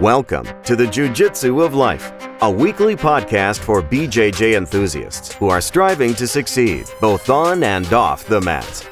Welcome 0.00 0.46
to 0.64 0.76
the 0.76 0.86
Jiu 0.86 1.10
Jitsu 1.10 1.62
of 1.62 1.72
Life, 1.72 2.12
a 2.42 2.50
weekly 2.50 2.94
podcast 2.94 3.60
for 3.60 3.80
BJJ 3.80 4.54
enthusiasts 4.54 5.32
who 5.32 5.48
are 5.48 5.62
striving 5.62 6.14
to 6.16 6.28
succeed 6.28 6.84
both 7.00 7.30
on 7.30 7.62
and 7.62 7.90
off 7.94 8.26
the 8.26 8.38
mats. 8.42 8.86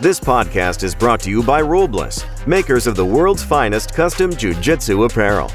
This 0.00 0.18
podcast 0.18 0.82
is 0.82 0.94
brought 0.94 1.20
to 1.20 1.30
you 1.30 1.42
by 1.42 1.60
Rulebliss, 1.60 2.24
makers 2.46 2.86
of 2.86 2.96
the 2.96 3.04
world's 3.04 3.44
finest 3.44 3.92
custom 3.92 4.34
Jiu 4.34 4.54
Jitsu 4.54 5.04
apparel. 5.04 5.52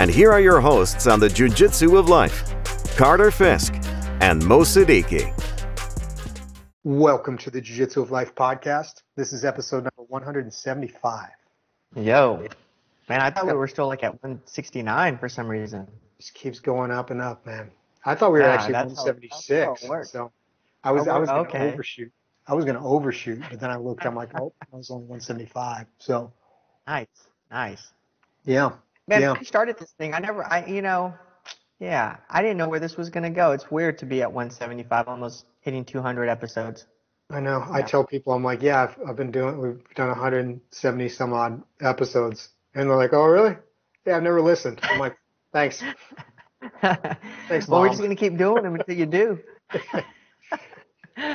And 0.00 0.10
here 0.10 0.32
are 0.32 0.40
your 0.40 0.60
hosts 0.60 1.06
on 1.06 1.20
the 1.20 1.28
Jiu 1.28 1.48
Jitsu 1.48 1.96
of 1.96 2.08
Life 2.08 2.52
Carter 2.96 3.30
Fisk 3.30 3.74
and 4.20 4.44
Mo 4.44 4.62
Siddiqui. 4.62 5.32
Welcome 6.82 7.38
to 7.38 7.50
the 7.52 7.60
Jiu 7.60 7.76
Jitsu 7.76 8.02
of 8.02 8.10
Life 8.10 8.34
podcast. 8.34 9.02
This 9.14 9.32
is 9.32 9.44
episode 9.44 9.84
number 9.84 10.02
175. 10.08 11.28
Yo, 11.94 12.48
man, 13.08 13.20
I 13.20 13.30
thought 13.30 13.46
we 13.46 13.52
were 13.52 13.68
still 13.68 13.86
like 13.86 14.02
at 14.02 14.12
169 14.22 15.18
for 15.18 15.28
some 15.28 15.46
reason. 15.48 15.86
Just 16.18 16.34
keeps 16.34 16.60
going 16.60 16.90
up 16.90 17.10
and 17.10 17.20
up, 17.20 17.44
man. 17.46 17.70
I 18.04 18.14
thought 18.14 18.32
we 18.32 18.38
were 18.40 18.46
Yeah, 18.46 18.52
actually 18.54 18.72
that's 18.72 18.96
how- 18.96 19.04
176. 19.04 19.86
how 19.86 20.02
so 20.04 20.32
I 20.84 20.92
was 20.92 21.08
I 21.08 21.18
was 21.18 21.28
going 21.28 21.44
to 21.46 21.50
okay. 21.50 21.72
overshoot. 21.72 22.12
I 22.46 22.54
was 22.54 22.64
going 22.64 22.76
to 22.76 22.82
overshoot, 22.82 23.42
but 23.50 23.58
then 23.58 23.70
I 23.70 23.76
looked. 23.76 24.06
I'm 24.06 24.14
like, 24.14 24.30
oh, 24.38 24.52
I 24.72 24.76
was 24.76 24.90
only 24.90 25.06
175. 25.06 25.86
So 25.98 26.32
Nice, 26.86 27.08
nice. 27.50 27.92
yeah, 28.44 28.70
Man, 29.08 29.20
yeah. 29.22 29.32
I 29.36 29.42
started 29.42 29.76
this 29.78 29.90
thing, 29.98 30.14
I 30.14 30.20
never, 30.20 30.44
I, 30.44 30.64
you 30.66 30.80
know, 30.82 31.12
yeah, 31.80 32.18
I 32.30 32.42
didn't 32.42 32.56
know 32.58 32.68
where 32.68 32.78
this 32.78 32.96
was 32.96 33.10
gonna 33.10 33.30
go. 33.30 33.50
It's 33.50 33.68
weird 33.70 33.98
to 33.98 34.06
be 34.06 34.22
at 34.22 34.32
175, 34.32 35.08
almost 35.08 35.46
hitting 35.60 35.84
200 35.84 36.28
episodes. 36.28 36.86
I 37.28 37.40
know. 37.40 37.64
I 37.68 37.82
tell 37.82 38.04
people, 38.04 38.32
I'm 38.34 38.44
like, 38.44 38.62
yeah, 38.62 38.84
I've, 38.84 38.96
I've 39.08 39.16
been 39.16 39.32
doing. 39.32 39.58
We've 39.58 39.94
done 39.96 40.08
170 40.08 41.08
some 41.08 41.32
odd 41.32 41.60
episodes, 41.80 42.50
and 42.76 42.88
they're 42.90 42.96
like, 42.96 43.12
oh, 43.12 43.24
really? 43.24 43.56
Yeah, 44.06 44.16
I've 44.16 44.22
never 44.22 44.40
listened. 44.40 44.78
I'm 44.82 45.00
like, 45.00 45.16
thanks. 45.52 45.82
Thanks, 47.48 47.68
Well, 47.68 47.80
we're 47.80 47.88
just 47.88 48.00
gonna 48.00 48.14
keep 48.14 48.36
doing 48.36 48.62
them 48.62 48.74
until 48.74 48.96
you 48.96 49.06
do. 49.06 49.38
I, 49.92 50.04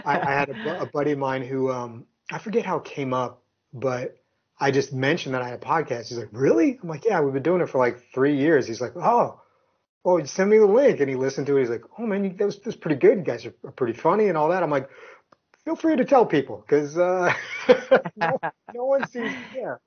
I 0.06 0.32
had 0.32 0.50
a, 0.50 0.82
a 0.82 0.86
buddy 0.86 1.12
of 1.12 1.20
mine 1.20 1.42
who 1.44 1.72
um 1.72 2.06
I 2.32 2.38
forget 2.38 2.66
how 2.66 2.78
it 2.78 2.86
came 2.86 3.14
up, 3.14 3.44
but 3.74 4.18
I 4.60 4.72
just 4.72 4.94
mentioned 4.94 5.34
that 5.36 5.42
I 5.42 5.50
had 5.50 5.62
a 5.62 5.66
podcast. 5.66 6.10
He's 6.10 6.18
like, 6.18 6.30
"Really?" 6.32 6.80
I'm 6.82 6.90
like, 6.90 7.06
"Yeah, 7.06 7.22
we've 7.22 7.34
been 7.34 7.44
doing 7.44 7.62
it 7.62 7.70
for 7.70 7.78
like 7.78 8.02
three 8.14 8.38
years." 8.38 8.68
He's 8.68 8.82
like, 8.82 8.96
"Oh, 8.96 9.42
oh, 10.06 10.24
send 10.24 10.50
me 10.50 10.58
the 10.58 10.66
link." 10.66 11.00
And 11.00 11.10
he 11.10 11.16
listened 11.16 11.48
to 11.48 11.58
it. 11.58 11.62
He's 11.62 11.70
like, 11.70 11.84
"Oh 11.98 12.06
man, 12.06 12.24
you, 12.24 12.34
that 12.34 12.46
was, 12.46 12.58
that 12.58 12.66
was 12.68 12.76
pretty 12.76 12.98
good. 12.98 13.20
You 13.20 13.24
guys 13.24 13.46
are, 13.46 13.56
are 13.66 13.72
pretty 13.72 13.94
funny 13.94 14.28
and 14.28 14.38
all 14.38 14.50
that." 14.50 14.64
I'm 14.64 14.70
like, 14.72 14.90
"Feel 15.66 15.76
free 15.76 15.96
to 15.96 16.06
tell 16.06 16.26
people 16.26 16.64
because 16.68 16.98
uh, 16.98 17.34
no, 18.16 18.38
no 18.74 18.86
one 18.86 19.06
seems 19.06 19.36
to 19.38 19.46
care." 19.46 19.80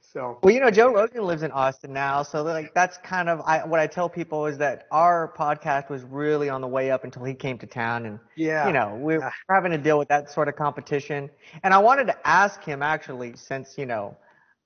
So 0.00 0.42
Well, 0.42 0.54
you 0.54 0.60
know, 0.60 0.70
Joe 0.70 0.92
Rogan 0.92 1.24
lives 1.24 1.42
in 1.42 1.50
Austin 1.52 1.92
now, 1.92 2.22
so 2.22 2.42
like 2.42 2.72
that's 2.74 2.96
kind 2.98 3.28
of 3.28 3.40
I, 3.42 3.64
what 3.66 3.78
I 3.80 3.86
tell 3.86 4.08
people 4.08 4.46
is 4.46 4.58
that 4.58 4.86
our 4.90 5.32
podcast 5.36 5.90
was 5.90 6.02
really 6.02 6.48
on 6.48 6.62
the 6.62 6.68
way 6.68 6.90
up 6.90 7.04
until 7.04 7.24
he 7.24 7.34
came 7.34 7.58
to 7.58 7.66
town, 7.66 8.06
and 8.06 8.18
yeah, 8.36 8.66
you 8.66 8.72
know 8.72 8.96
we're 8.96 9.20
Yeah. 9.20 9.30
having 9.50 9.72
to 9.72 9.78
deal 9.78 9.98
with 9.98 10.08
that 10.08 10.30
sort 10.30 10.48
of 10.48 10.56
competition. 10.56 11.30
And 11.62 11.74
I 11.74 11.78
wanted 11.78 12.06
to 12.06 12.26
ask 12.26 12.62
him 12.62 12.82
actually, 12.82 13.36
since 13.36 13.76
you 13.76 13.86
know 13.86 14.16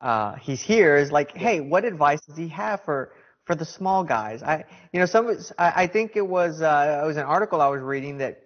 uh, 0.01 0.37
he's 0.37 0.63
here, 0.63 0.97
is 0.97 1.11
like, 1.11 1.37
hey, 1.37 1.61
what 1.61 1.85
advice 1.85 2.21
does 2.23 2.37
he 2.37 2.49
have 2.49 2.83
for 2.85 3.13
for 3.45 3.57
the 3.57 3.65
small 3.65 4.05
guys? 4.05 4.43
I, 4.43 4.65
you 4.93 5.01
know, 5.01 5.07
some 5.07 5.29
I, 5.59 5.85
I 5.85 5.87
think 5.89 6.17
it 6.17 6.27
was 6.27 6.63
uh, 6.63 7.01
it 7.03 7.07
was 7.07 7.17
an 7.17 7.25
article 7.25 7.61
I 7.61 7.69
was 7.69 7.83
reading 7.83 8.19
that 8.19 8.44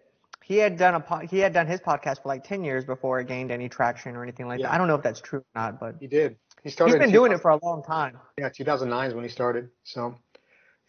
he 0.49 0.57
had 0.57 0.79
done 0.79 0.95
a 0.95 1.01
po- 1.01 1.27
he 1.31 1.39
had 1.39 1.53
done 1.53 1.67
his 1.67 1.79
podcast 1.81 2.23
for 2.23 2.29
like 2.29 2.43
ten 2.43 2.65
years 2.65 2.83
before 2.87 3.21
it 3.21 3.29
gained 3.29 3.51
any 3.51 3.69
traction 3.69 4.17
or 4.17 4.23
anything 4.23 4.49
like 4.49 4.61
Yeah. 4.61 4.67
that. 4.69 4.75
I 4.75 4.79
don't 4.79 4.89
know 4.89 4.95
if 4.95 5.03
that's 5.03 5.21
true 5.21 5.41
or 5.41 5.45
not, 5.55 5.79
but 5.79 5.97
he 6.01 6.07
did. 6.07 6.37
He 6.65 6.71
started. 6.71 6.95
he's 6.95 7.01
been 7.01 7.13
doing 7.13 7.33
it 7.33 7.41
for 7.43 7.51
a 7.51 7.59
long 7.63 7.83
time. 7.85 8.19
Yeah, 8.39 8.49
2009 8.49 9.09
is 9.09 9.15
when 9.15 9.25
he 9.25 9.31
started. 9.31 9.69
So, 9.85 10.17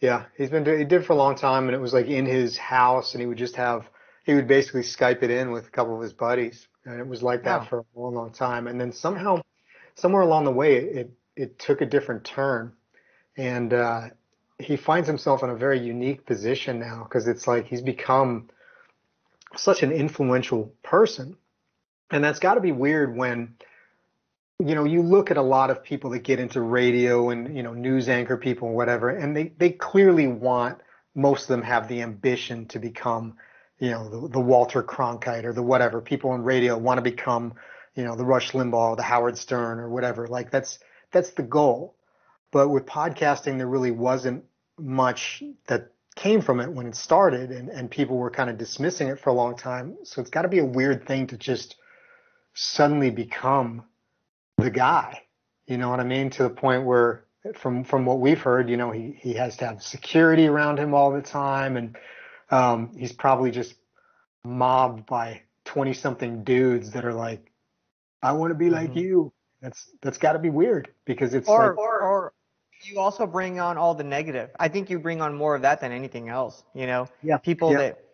yeah, 0.00 0.24
he's 0.36 0.48
been 0.50 0.64
doing. 0.64 0.78
He 0.78 0.84
did 0.86 1.02
it 1.02 1.04
for 1.04 1.12
a 1.12 1.16
long 1.16 1.34
time, 1.36 1.66
and 1.66 1.74
it 1.74 1.78
was 1.80 1.92
like 1.92 2.06
in 2.06 2.24
his 2.24 2.56
house, 2.56 3.12
and 3.14 3.20
he 3.20 3.26
would 3.26 3.38
just 3.38 3.56
have. 3.56 3.86
He 4.24 4.34
would 4.34 4.48
basically 4.48 4.80
Skype 4.82 5.22
it 5.22 5.30
in 5.30 5.50
with 5.50 5.66
a 5.66 5.70
couple 5.70 5.94
of 5.94 6.00
his 6.02 6.14
buddies, 6.14 6.66
and 6.86 6.98
it 6.98 7.06
was 7.06 7.22
like 7.22 7.44
that 7.44 7.60
Wow. 7.60 7.66
for 7.66 7.78
a 7.80 7.84
long, 7.94 8.14
long 8.14 8.32
time. 8.32 8.66
And 8.66 8.80
then 8.80 8.92
somehow, 8.92 9.42
somewhere 9.94 10.22
along 10.22 10.44
the 10.46 10.52
way, 10.52 10.76
it 10.76 11.10
it 11.36 11.58
took 11.58 11.82
a 11.82 11.86
different 11.86 12.24
turn, 12.24 12.72
and 13.36 13.72
uh, 13.74 14.08
he 14.58 14.76
finds 14.76 15.06
himself 15.06 15.42
in 15.42 15.50
a 15.50 15.54
very 15.56 15.78
unique 15.78 16.24
position 16.26 16.78
now 16.80 17.04
because 17.04 17.28
it's 17.28 17.46
like 17.46 17.66
he's 17.66 17.82
become 17.82 18.48
such 19.56 19.82
an 19.82 19.92
influential 19.92 20.74
person, 20.82 21.36
and 22.10 22.22
that's 22.22 22.38
got 22.38 22.54
to 22.54 22.60
be 22.60 22.72
weird 22.72 23.16
when 23.16 23.56
you 24.60 24.74
know, 24.74 24.84
you 24.84 25.02
look 25.02 25.30
at 25.30 25.36
a 25.36 25.42
lot 25.42 25.70
of 25.70 25.82
people 25.82 26.10
that 26.10 26.18
get 26.20 26.38
into 26.38 26.60
radio 26.60 27.30
and, 27.30 27.56
you 27.56 27.62
know, 27.62 27.72
news 27.72 28.08
anchor 28.08 28.36
people 28.36 28.68
and 28.68 28.76
whatever, 28.76 29.08
and 29.08 29.34
they, 29.34 29.52
they 29.56 29.70
clearly 29.70 30.26
want, 30.26 30.78
most 31.14 31.42
of 31.44 31.48
them 31.48 31.62
have 31.62 31.88
the 31.88 32.02
ambition 32.02 32.66
to 32.66 32.78
become, 32.78 33.36
you 33.78 33.90
know, 33.90 34.08
the, 34.08 34.28
the 34.28 34.40
Walter 34.40 34.82
Cronkite 34.82 35.44
or 35.44 35.52
the 35.52 35.62
whatever. 35.62 36.00
People 36.00 36.34
in 36.34 36.42
radio 36.42 36.76
want 36.76 36.98
to 36.98 37.02
become, 37.02 37.54
you 37.94 38.04
know, 38.04 38.16
the 38.16 38.24
Rush 38.24 38.52
Limbaugh, 38.52 38.90
or 38.90 38.96
the 38.96 39.02
Howard 39.02 39.38
Stern 39.38 39.78
or 39.78 39.88
whatever. 39.88 40.26
Like 40.26 40.50
that's, 40.50 40.78
that's 41.10 41.30
the 41.30 41.42
goal. 41.42 41.96
But 42.52 42.68
with 42.68 42.84
podcasting, 42.84 43.56
there 43.56 43.66
really 43.66 43.90
wasn't 43.90 44.44
much 44.78 45.42
that 45.68 45.92
came 46.16 46.40
from 46.40 46.60
it 46.60 46.70
when 46.70 46.86
it 46.86 46.94
started 46.94 47.50
and, 47.50 47.68
and 47.68 47.90
people 47.90 48.16
were 48.16 48.30
kind 48.30 48.50
of 48.50 48.58
dismissing 48.58 49.08
it 49.08 49.20
for 49.20 49.30
a 49.30 49.34
long 49.34 49.56
time. 49.56 49.96
So 50.04 50.20
it's 50.20 50.30
got 50.30 50.42
to 50.42 50.48
be 50.48 50.58
a 50.58 50.64
weird 50.64 51.06
thing 51.06 51.28
to 51.28 51.36
just 51.36 51.76
suddenly 52.54 53.10
become 53.10 53.84
the 54.58 54.70
guy. 54.70 55.22
You 55.66 55.78
know 55.78 55.88
what 55.88 56.00
I 56.00 56.04
mean? 56.04 56.30
To 56.30 56.42
the 56.42 56.50
point 56.50 56.84
where, 56.84 57.24
from 57.54 57.84
from 57.84 58.04
what 58.04 58.20
we've 58.20 58.40
heard, 58.40 58.68
you 58.68 58.76
know, 58.76 58.90
he 58.90 59.16
he 59.18 59.34
has 59.34 59.56
to 59.58 59.66
have 59.66 59.82
security 59.82 60.46
around 60.46 60.78
him 60.78 60.94
all 60.94 61.12
the 61.12 61.22
time, 61.22 61.76
and 61.76 61.96
um, 62.50 62.90
he's 62.96 63.12
probably 63.12 63.50
just 63.50 63.74
mobbed 64.44 65.06
by 65.06 65.42
twenty 65.64 65.94
something 65.94 66.42
dudes 66.44 66.90
that 66.92 67.04
are 67.04 67.14
like, 67.14 67.52
"I 68.22 68.32
want 68.32 68.50
to 68.50 68.56
be 68.56 68.68
like 68.68 68.90
Mhm. 68.90 68.96
you." 68.96 69.32
That's 69.62 69.90
that's 70.02 70.18
got 70.18 70.32
to 70.32 70.38
be 70.38 70.50
weird 70.50 70.92
because 71.04 71.34
it's 71.34 71.48
or, 71.48 71.68
like, 71.68 71.78
or 71.78 72.00
or 72.00 72.32
you 72.82 72.98
also 72.98 73.26
bring 73.26 73.60
on 73.60 73.76
all 73.76 73.94
the 73.94 74.04
negative. 74.04 74.50
I 74.58 74.68
think 74.68 74.90
you 74.90 74.98
bring 74.98 75.20
on 75.20 75.34
more 75.34 75.54
of 75.54 75.62
that 75.62 75.80
than 75.80 75.92
anything 75.92 76.28
else. 76.28 76.64
You 76.74 76.86
know, 76.86 77.08
Yeah, 77.22 77.38
people 77.38 77.72
yeah. 77.72 77.78
that 77.78 78.04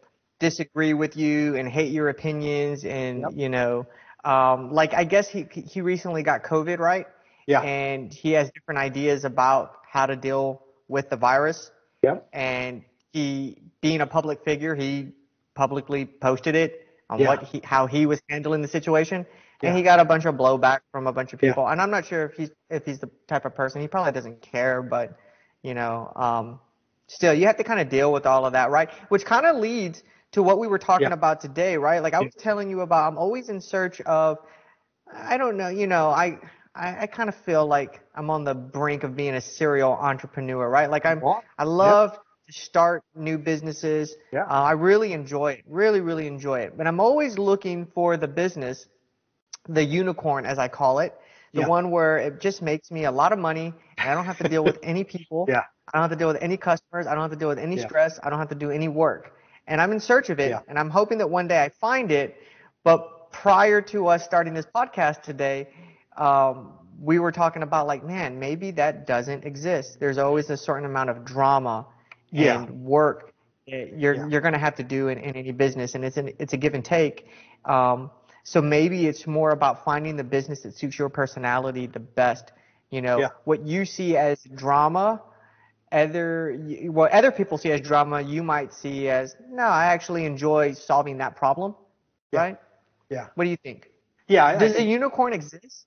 disagree 0.41 0.95
with 0.95 1.17
you 1.17 1.57
and 1.57 1.69
hate 1.69 1.93
your 1.93 2.09
opinions, 2.09 2.85
and 2.85 3.21
Yep. 3.21 3.31
you 3.35 3.49
know, 3.49 3.87
um, 4.25 4.73
like 4.73 4.93
I 4.95 5.05
guess 5.05 5.29
he 5.29 5.47
he 5.53 5.81
recently 5.81 6.23
got 6.23 6.43
COVID, 6.43 6.79
right? 6.79 7.07
yeah, 7.47 7.61
And 7.63 8.13
he 8.13 8.33
has 8.33 8.51
different 8.51 8.79
ideas 8.81 9.25
about 9.25 9.77
how 9.89 10.05
to 10.07 10.17
deal 10.17 10.63
with 10.89 11.11
the 11.11 11.17
virus. 11.17 11.71
Yep. 12.03 12.29
And 12.33 12.83
he, 13.13 13.57
being 13.81 14.01
a 14.01 14.07
public 14.07 14.43
figure, 14.45 14.75
he 14.75 15.13
publicly 15.55 16.05
posted 16.07 16.55
it 16.57 16.87
on 17.09 17.21
Yeah. 17.21 17.29
what 17.29 17.43
he 17.45 17.61
how 17.65 17.87
he 17.87 18.05
was 18.07 18.21
handling 18.29 18.63
the 18.63 18.69
situation. 18.69 19.27
Yeah. 19.63 19.69
And 19.71 19.77
he 19.77 19.83
got 19.83 20.01
a 20.01 20.05
bunch 20.05 20.25
of 20.27 20.35
blowback 20.35 20.81
from 20.93 21.07
a 21.07 21.13
bunch 21.13 21.33
of 21.33 21.43
Yeah. 21.43 21.51
people. 21.51 21.67
And 21.69 21.81
I'm 21.81 21.91
not 21.91 22.05
sure 22.07 22.25
if 22.25 22.35
he's 22.35 22.51
if 22.71 22.85
he's 22.85 22.99
the 22.99 23.11
type 23.27 23.45
of 23.45 23.55
person 23.55 23.81
he 23.81 23.89
probably 23.89 24.13
doesn't 24.13 24.43
care, 24.43 24.83
but 24.83 25.17
you 25.63 25.75
know, 25.75 26.13
um, 26.17 26.61
still 27.07 27.35
you 27.35 27.47
have 27.47 27.57
to 27.57 27.65
kind 27.65 27.81
of 27.81 27.89
deal 27.89 28.13
with 28.13 28.27
all 28.27 28.45
of 28.47 28.53
that, 28.53 28.71
right? 28.71 28.91
Which 29.09 29.25
kind 29.25 29.47
of 29.47 29.57
leads 29.57 30.03
to 30.33 30.43
what 30.43 30.59
we 30.59 30.67
were 30.69 30.79
talking 30.79 31.09
Yeah. 31.09 31.15
about 31.15 31.41
today, 31.41 31.77
right? 31.77 32.03
Like 32.03 32.15
I 32.15 32.21
was 32.21 32.35
telling 32.39 32.69
you 32.71 32.81
about, 32.83 33.09
I'm 33.09 33.19
always 33.19 33.49
in 33.49 33.61
search 33.61 34.01
of, 34.03 34.39
I 35.13 35.37
don't 35.37 35.57
know, 35.57 35.69
you 35.69 35.87
know, 35.87 36.11
I. 36.11 36.39
I, 36.79 37.05
I 37.05 37.07
kind 37.07 37.31
of 37.31 37.35
feel 37.35 37.67
like 37.67 38.03
I'm 38.15 38.29
on 38.29 38.45
the 38.45 38.55
brink 38.55 39.03
of 39.03 39.17
being 39.17 39.35
a 39.35 39.41
serial 39.41 39.93
entrepreneur, 39.93 40.69
right? 40.69 40.91
Like 40.91 41.07
I'm, 41.07 41.23
I 41.59 41.65
love 41.65 42.13
to 42.49 42.53
start 42.53 43.03
new 43.15 43.39
businesses. 43.39 44.15
Yeah. 44.31 44.43
Uh, 44.43 44.61
I 44.65 44.73
really 44.73 45.15
enjoy 45.15 45.53
it. 45.53 45.65
Really, 45.67 46.03
really 46.03 46.27
enjoy 46.27 46.59
it. 46.61 46.77
But 46.77 46.87
I'm 46.87 47.01
always 47.01 47.39
looking 47.39 47.87
for 47.95 48.19
the 48.19 48.29
business, 48.29 48.89
the 49.69 49.85
unicorn, 49.85 50.47
as 50.47 50.59
I 50.59 50.69
call 50.69 50.99
it, 51.01 51.15
the 51.53 51.61
Yeah. 51.61 51.69
one 51.69 51.91
where 51.91 52.19
it 52.19 52.41
just 52.41 52.63
makes 52.63 52.91
me 52.91 53.05
a 53.05 53.11
lot 53.11 53.33
of 53.33 53.39
money 53.39 53.73
and 53.99 54.11
I 54.11 54.15
don't 54.15 54.25
have 54.27 54.39
to 54.39 54.49
deal 54.49 54.65
with 54.65 54.79
any 54.83 55.05
people. 55.05 55.47
Yeah. 55.49 55.63
I 55.93 55.99
don't 55.99 56.03
have 56.03 56.11
to 56.11 56.17
deal 56.17 56.29
with 56.29 56.43
any 56.43 56.57
customers. 56.57 57.07
I 57.07 57.15
don't 57.15 57.23
have 57.23 57.31
to 57.31 57.37
deal 57.37 57.49
with 57.49 57.59
any 57.61 57.77
Yeah. 57.77 57.87
stress. 57.87 58.19
I 58.23 58.31
don't 58.31 58.41
have 58.41 58.49
to 58.49 58.55
do 58.57 58.71
any 58.71 58.89
work. 58.89 59.33
And 59.69 59.81
I'm 59.81 59.93
in 59.93 60.01
search 60.01 60.31
of 60.31 60.41
it. 60.41 60.51
Yeah. 60.51 60.61
And 60.69 60.79
I'm 60.79 60.91
hoping 60.91 61.19
that 61.19 61.31
one 61.31 61.47
day 61.49 61.63
I 61.63 61.69
find 61.69 62.11
it. 62.11 62.37
But 62.83 63.31
prior 63.33 63.81
to 63.83 64.09
us 64.09 64.25
starting 64.25 64.53
this 64.55 64.67
podcast 64.67 65.23
today, 65.23 65.69
um, 66.17 66.73
we 67.01 67.19
were 67.19 67.31
talking 67.33 67.63
about 67.63 67.87
like, 67.87 68.03
man, 68.05 68.39
maybe 68.41 68.71
that 68.73 69.07
doesn't 69.07 69.45
exist. 69.45 70.01
There's 70.01 70.19
always 70.19 70.51
a 70.51 70.57
certain 70.57 70.85
amount 70.87 71.11
of 71.11 71.25
drama 71.25 71.87
Yeah. 72.31 72.63
and 72.63 72.85
work 72.85 73.33
you're 73.67 74.29
you're 74.29 74.41
going 74.41 74.53
to 74.53 74.61
have 74.61 74.77
to 74.77 74.85
do 74.85 75.09
in, 75.09 75.19
in 75.19 75.35
any 75.35 75.51
business, 75.51 75.97
and 75.97 76.05
it's 76.05 76.17
an, 76.17 76.31
it's 76.39 76.53
a 76.53 76.57
give 76.57 76.75
and 76.75 76.85
take. 76.85 77.27
Um, 77.65 78.13
so 78.47 78.63
maybe 78.63 79.09
it's 79.09 79.27
more 79.27 79.51
about 79.51 79.85
finding 79.85 80.15
the 80.17 80.23
business 80.23 80.61
that 80.63 80.73
suits 80.77 80.97
your 81.01 81.09
personality 81.09 81.87
the 81.87 81.99
best. 81.99 82.53
You 82.91 83.03
know, 83.03 83.19
Yeah. 83.19 83.31
what 83.43 83.67
you 83.67 83.85
see 83.85 84.17
as 84.17 84.41
drama, 84.55 85.21
other 85.91 86.55
what 86.99 87.11
other 87.11 87.33
people 87.33 87.59
see 87.59 87.73
as 87.73 87.81
drama, 87.81 88.21
you 88.21 88.45
might 88.45 88.73
see 88.73 89.09
as 89.09 89.35
no. 89.51 89.65
I 89.65 89.87
actually 89.87 90.27
enjoy 90.27 90.75
solving 90.75 91.19
that 91.19 91.35
problem, 91.35 91.75
Yeah. 92.31 92.41
right? 92.41 92.59
Yeah. 93.11 93.27
What 93.35 93.45
do 93.45 93.51
you 93.51 93.57
think? 93.57 93.91
yeah. 94.29 94.45
I, 94.45 94.55
I 94.55 94.59
Does 94.59 94.77
a 94.77 94.83
unicorn 94.85 95.33
exist? 95.33 95.87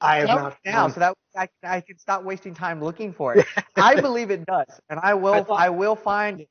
I 0.00 0.16
have 0.20 0.28
not. 0.28 0.56
now, 0.64 0.88
so 0.88 1.00
that 1.00 1.14
I, 1.36 1.48
I 1.62 1.80
can 1.82 1.98
stop 1.98 2.22
wasting 2.24 2.54
time 2.54 2.82
looking 2.82 3.12
for 3.12 3.34
it. 3.36 3.46
I 3.76 4.00
believe 4.00 4.30
it 4.30 4.46
does, 4.46 4.80
and 4.88 4.98
I 5.02 5.12
will. 5.14 5.34
I, 5.34 5.42
thought, 5.42 5.60
I 5.60 5.68
will 5.68 5.96
find 5.96 6.40
it. 6.40 6.48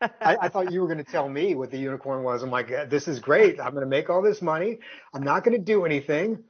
I, 0.00 0.36
I, 0.42 0.48
thought 0.50 0.72
you 0.72 0.80
were 0.80 0.86
going 0.86 1.04
to 1.04 1.10
tell 1.10 1.28
me 1.28 1.54
what 1.54 1.70
the 1.70 1.78
unicorn 1.78 2.22
was. 2.22 2.42
I'm 2.42 2.50
like, 2.50 2.68
this 2.90 3.08
is 3.08 3.18
great. 3.18 3.60
I'm 3.60 3.72
going 3.72 3.84
to 3.84 3.88
make 3.88 4.10
all 4.10 4.22
this 4.22 4.42
money. 4.42 4.78
I'm 5.14 5.22
not 5.22 5.44
going 5.44 5.56
to 5.56 5.62
do 5.62 5.84
anything. 5.84 6.44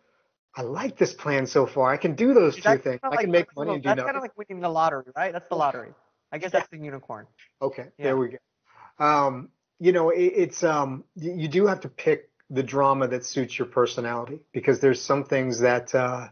I 0.56 0.62
like 0.62 0.96
this 0.96 1.12
plan 1.12 1.46
so 1.46 1.66
far. 1.66 1.92
I 1.92 1.98
can 1.98 2.14
do 2.14 2.32
those 2.32 2.56
two 2.56 2.78
things. 2.78 3.00
I 3.02 3.16
can 3.16 3.30
make 3.30 3.54
money 3.54 3.74
and 3.74 3.82
do 3.82 3.88
That's 3.90 4.00
kind 4.00 4.16
of 4.16 4.22
like 4.22 4.36
winning 4.38 4.60
the 4.60 4.70
lottery, 4.70 5.04
right? 5.14 5.32
That's 5.32 5.48
the 5.48 5.54
lottery. 5.54 5.90
I 6.32 6.38
guess 6.38 6.50
that's 6.50 6.68
the 6.68 6.78
unicorn. 6.78 7.26
Okay, 7.60 7.86
yeah. 7.98 8.04
there 8.04 8.16
we 8.16 8.28
go. 8.28 9.04
Um, 9.04 9.50
you 9.78 9.92
know, 9.92 10.10
it, 10.10 10.32
it's 10.34 10.64
um, 10.64 11.04
you, 11.14 11.34
you, 11.34 11.48
do 11.48 11.66
have 11.66 11.80
to 11.80 11.88
pick 11.88 12.30
the 12.48 12.62
drama 12.62 13.06
that 13.08 13.24
suits 13.26 13.58
your 13.58 13.66
personality 13.66 14.40
because 14.52 14.80
there's 14.80 15.00
some 15.00 15.24
things 15.24 15.60
that, 15.60 15.94
uh, 15.94 16.28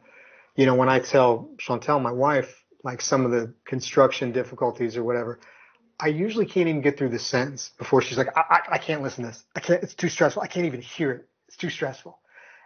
you 0.56 0.64
know, 0.64 0.75
when 0.75 0.88
I 0.88 1.00
tell 1.00 1.50
Chantel, 1.58 2.00
my 2.00 2.12
wife, 2.12 2.64
like 2.82 3.02
some 3.02 3.25
of 3.26 3.31
the 3.31 3.52
construction 3.67 4.32
difficulties 4.32 4.96
or 4.96 5.05
whatever, 5.05 5.40
I 6.00 6.08
usually 6.08 6.46
can't 6.46 6.69
even 6.69 6.81
get 6.81 6.99
through 6.99 7.11
the 7.11 7.19
sentence 7.19 7.70
before 7.79 8.02
she's 8.02 8.19
like, 8.19 8.37
I, 8.37 8.43
I, 8.50 8.61
I 8.73 8.79
can't 8.79 9.02
listen 9.02 9.25
to 9.25 9.31
this. 9.31 9.44
I 9.55 9.61
can't. 9.61 9.82
It's 9.82 9.94
too 9.94 10.08
stressful. 10.08 10.43
I 10.43 10.46
can't 10.46 10.67
even 10.67 10.81
hear 10.81 11.11
it. 11.12 11.29
It's 11.49 11.56
too 11.56 11.70
stressful. 11.70 12.19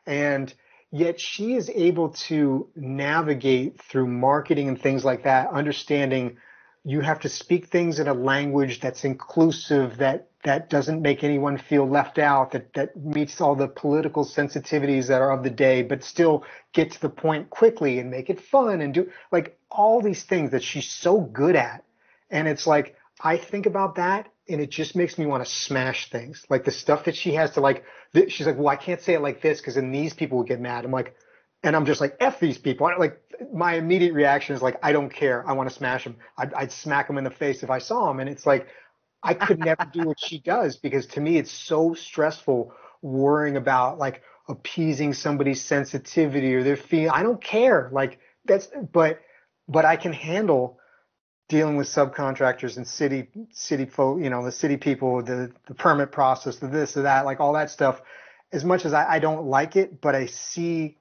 And 0.07 0.53
yet 0.91 1.21
she 1.21 1.55
is 1.55 1.71
able 1.71 2.11
to 2.29 2.69
navigate 2.75 3.81
through 3.83 4.07
marketing 4.07 4.69
and 4.69 4.81
things 4.81 5.05
like 5.05 5.25
that, 5.25 5.51
understanding 5.51 6.39
you 6.85 7.01
have 7.01 7.21
to 7.21 7.29
speak 7.29 7.67
things 7.67 7.99
in 8.01 8.09
a 8.09 8.15
language 8.15 8.81
that's 8.81 9.05
inclusive, 9.05 9.99
that 9.99 10.29
that 10.45 10.71
doesn't 10.71 11.03
make 11.03 11.23
anyone 11.25 11.59
feel 11.59 11.87
left 11.87 12.19
out, 12.19 12.53
that 12.53 12.73
that 12.75 12.97
meets 12.97 13.41
all 13.41 13.55
the 13.55 13.69
political 13.69 14.25
sensitivities 14.25 15.09
that 15.09 15.21
are 15.21 15.33
of 15.33 15.43
the 15.43 15.51
day, 15.51 15.83
but 15.83 16.03
still 16.03 16.45
get 16.73 16.93
to 16.93 17.01
the 17.01 17.11
point 17.11 17.51
quickly 17.51 17.99
and 17.99 18.11
make 18.11 18.31
it 18.31 18.41
fun 18.41 18.81
and 18.81 18.95
do 18.95 19.11
like 19.33 19.59
all 19.71 20.01
these 20.01 20.25
things 20.25 20.53
that 20.53 20.63
she's 20.63 20.89
so 20.89 21.21
good 21.21 21.57
at. 21.57 21.85
And 22.31 22.47
it's 22.47 22.67
like 22.67 22.95
I 23.21 23.37
think 23.37 23.67
about 23.67 23.97
that 23.97 24.29
and 24.49 24.61
it 24.61 24.71
just 24.71 24.97
makes 24.97 25.19
me 25.19 25.27
want 25.27 25.45
to 25.45 25.51
smash 25.51 26.11
things. 26.11 26.45
Like 26.49 26.65
the 26.65 26.71
stuff 26.71 27.05
that 27.05 27.17
she 27.17 27.35
has 27.35 27.53
to 27.53 27.61
like, 27.61 27.85
she's 28.29 28.47
like, 28.47 28.57
well, 28.57 28.69
I 28.69 28.77
can't 28.77 29.01
say 29.01 29.15
it 29.15 29.21
like 29.21 29.43
this 29.43 29.61
because 29.61 29.75
then 29.75 29.93
these 29.93 30.15
people 30.15 30.39
would 30.39 30.47
get 30.47 30.61
mad. 30.61 30.85
I'm 30.85 30.93
like, 30.93 31.15
and 31.63 31.75
I'm 31.75 31.85
just 31.85 32.01
like, 32.01 32.17
F 32.21 32.41
these 32.41 32.57
people. 32.57 32.87
I, 32.87 32.97
like 32.97 33.21
my 33.53 33.75
immediate 33.75 34.15
reaction 34.15 34.55
is 34.55 34.63
like, 34.63 34.79
I 34.83 34.93
don't 34.93 35.13
care. 35.13 35.47
I 35.49 35.53
want 35.53 35.69
to 35.69 35.75
smash 35.75 36.05
them. 36.05 36.17
I'd, 36.37 36.55
I'd 36.55 36.73
smack 36.73 37.09
them 37.09 37.19
in 37.19 37.25
the 37.25 37.31
face 37.31 37.63
if 37.63 37.71
I 37.71 37.79
saw 37.79 38.07
them. 38.09 38.21
And 38.21 38.29
it's 38.31 38.47
like, 38.47 38.69
I 39.23 39.35
could 39.35 39.59
never 39.59 39.85
do 39.93 40.05
what 40.05 40.21
she 40.21 40.39
does 40.39 40.77
because 40.77 41.07
to 41.09 41.21
me, 41.21 41.37
it's 41.39 41.51
so 41.51 41.95
stressful 41.95 42.73
worrying 43.03 43.57
about 43.57 43.99
like 43.99 44.23
appeasing 44.49 45.13
somebody's 45.13 45.63
sensitivity 45.63 46.55
or 46.55 46.63
their 46.63 46.77
feeling. 46.77 47.11
I 47.11 47.25
don't 47.25 47.43
care. 47.43 47.91
Like 47.93 48.21
that's, 48.45 48.69
but, 48.93 49.21
but 49.67 49.85
I 49.85 49.97
can 49.97 50.13
handle 50.13 50.79
dealing 51.49 51.77
with 51.77 51.89
subcontractors 51.89 52.77
and 52.77 52.87
city 52.87 53.29
city 53.51 53.87
folk, 53.87 54.21
you 54.21 54.31
know, 54.31 54.45
the 54.45 54.53
city 54.53 54.77
people, 54.77 55.23
the 55.23 55.51
the 55.67 55.75
permit 55.75 56.13
process, 56.13 56.57
the 56.57 56.69
this, 56.69 56.97
or 56.97 57.03
that, 57.03 57.25
like 57.25 57.41
all 57.41 57.55
that 57.55 57.71
stuff. 57.71 58.01
As 58.53 58.65
much 58.65 58.85
as 58.85 58.95
I, 58.95 59.15
I 59.15 59.19
don't 59.19 59.47
like 59.47 59.77
it, 59.77 60.01
but 60.01 60.15
I 60.15 60.27
see 60.27 60.99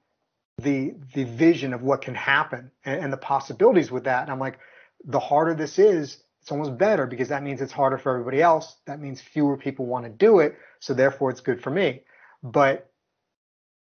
the 0.58 0.94
the 1.14 1.24
vision 1.24 1.72
of 1.72 1.82
what 1.82 2.02
can 2.02 2.14
happen 2.14 2.70
and, 2.84 3.04
and 3.04 3.12
the 3.12 3.18
possibilities 3.18 3.90
with 3.90 4.04
that. 4.04 4.22
And 4.22 4.30
I'm 4.30 4.40
like, 4.40 4.58
the 5.04 5.20
harder 5.20 5.54
this 5.54 5.78
is, 5.78 6.18
it's 6.42 6.50
almost 6.50 6.78
better 6.78 7.06
because 7.06 7.28
that 7.28 7.42
means 7.42 7.60
it's 7.60 7.72
harder 7.72 7.98
for 7.98 8.12
everybody 8.12 8.42
else. 8.42 8.76
That 8.86 9.00
means 9.00 9.20
fewer 9.20 9.56
people 9.56 9.86
want 9.86 10.04
to 10.04 10.10
do 10.10 10.40
it, 10.40 10.56
so 10.80 10.94
therefore 10.94 11.30
it's 11.30 11.40
good 11.40 11.62
for 11.62 11.70
me. 11.70 12.02
But 12.42 12.90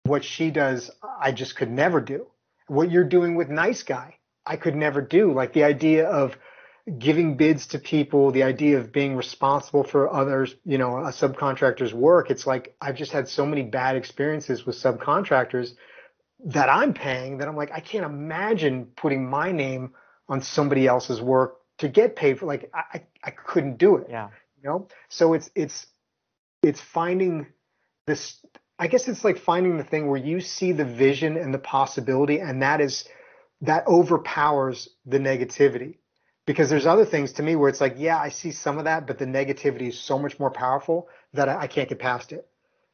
what 0.03 0.23
she 0.23 0.51
does, 0.51 0.91
I 1.19 1.31
just 1.31 1.55
could 1.55 1.71
never 1.71 2.01
do. 2.01 2.27
What 2.67 2.91
you're 2.91 3.03
doing 3.03 3.35
with 3.35 3.49
Nice 3.49 3.83
Guy, 3.83 4.17
I 4.45 4.57
could 4.57 4.75
never 4.75 5.01
do. 5.01 5.33
Like 5.33 5.53
the 5.53 5.63
idea 5.63 6.07
of 6.07 6.37
giving 6.97 7.37
bids 7.37 7.67
to 7.67 7.79
people, 7.79 8.31
the 8.31 8.43
idea 8.43 8.77
of 8.77 8.91
being 8.91 9.15
responsible 9.15 9.83
for 9.83 10.13
others, 10.13 10.55
you 10.65 10.77
know, 10.77 10.97
a 10.97 11.11
subcontractor's 11.11 11.93
work. 11.93 12.29
It's 12.29 12.45
like 12.45 12.75
I've 12.81 12.95
just 12.95 13.11
had 13.11 13.29
so 13.29 13.45
many 13.45 13.63
bad 13.63 13.95
experiences 13.95 14.65
with 14.65 14.75
subcontractors 14.75 15.73
that 16.45 16.69
I'm 16.69 16.93
paying 16.93 17.37
that 17.37 17.47
I'm 17.47 17.55
like, 17.55 17.71
I 17.71 17.79
can't 17.79 18.05
imagine 18.05 18.87
putting 18.97 19.29
my 19.29 19.51
name 19.51 19.93
on 20.27 20.41
somebody 20.41 20.87
else's 20.87 21.21
work 21.21 21.59
to 21.77 21.87
get 21.87 22.15
paid 22.15 22.39
for 22.39 22.45
like 22.47 22.69
I, 22.73 23.03
I 23.23 23.31
couldn't 23.31 23.77
do 23.77 23.95
it. 23.97 24.07
Yeah. 24.09 24.29
You 24.61 24.69
know? 24.69 24.87
So 25.09 25.33
it's 25.33 25.49
it's 25.55 25.87
it's 26.61 26.81
finding 26.81 27.47
this 28.07 28.39
I 28.77 28.87
guess 28.87 29.07
it's 29.07 29.23
like 29.23 29.37
finding 29.37 29.77
the 29.77 29.83
thing 29.85 30.07
where 30.07 30.19
you 30.19 30.41
see 30.41 30.73
the 30.73 30.85
vision 30.85 31.37
and 31.37 31.53
the 31.53 31.59
possibility 31.59 32.39
and 32.39 32.61
that 32.61 32.81
is 32.81 33.05
that 33.61 33.87
overpowers 33.87 34.89
the 35.05 35.19
negativity 35.19 35.97
because 36.45 36.69
there's 36.69 36.85
other 36.85 37.05
things 37.05 37.33
to 37.33 37.43
me 37.43 37.55
where 37.55 37.69
it's 37.69 37.81
like, 37.81 37.95
yeah, 37.97 38.17
I 38.17 38.29
see 38.29 38.51
some 38.51 38.77
of 38.77 38.85
that, 38.85 39.07
but 39.07 39.17
the 39.17 39.25
negativity 39.25 39.89
is 39.89 39.99
so 39.99 40.19
much 40.19 40.39
more 40.39 40.51
powerful 40.51 41.07
that 41.33 41.47
I, 41.47 41.61
I 41.61 41.67
can't 41.67 41.89
get 41.89 41.99
past 41.99 42.31
it. 42.31 42.47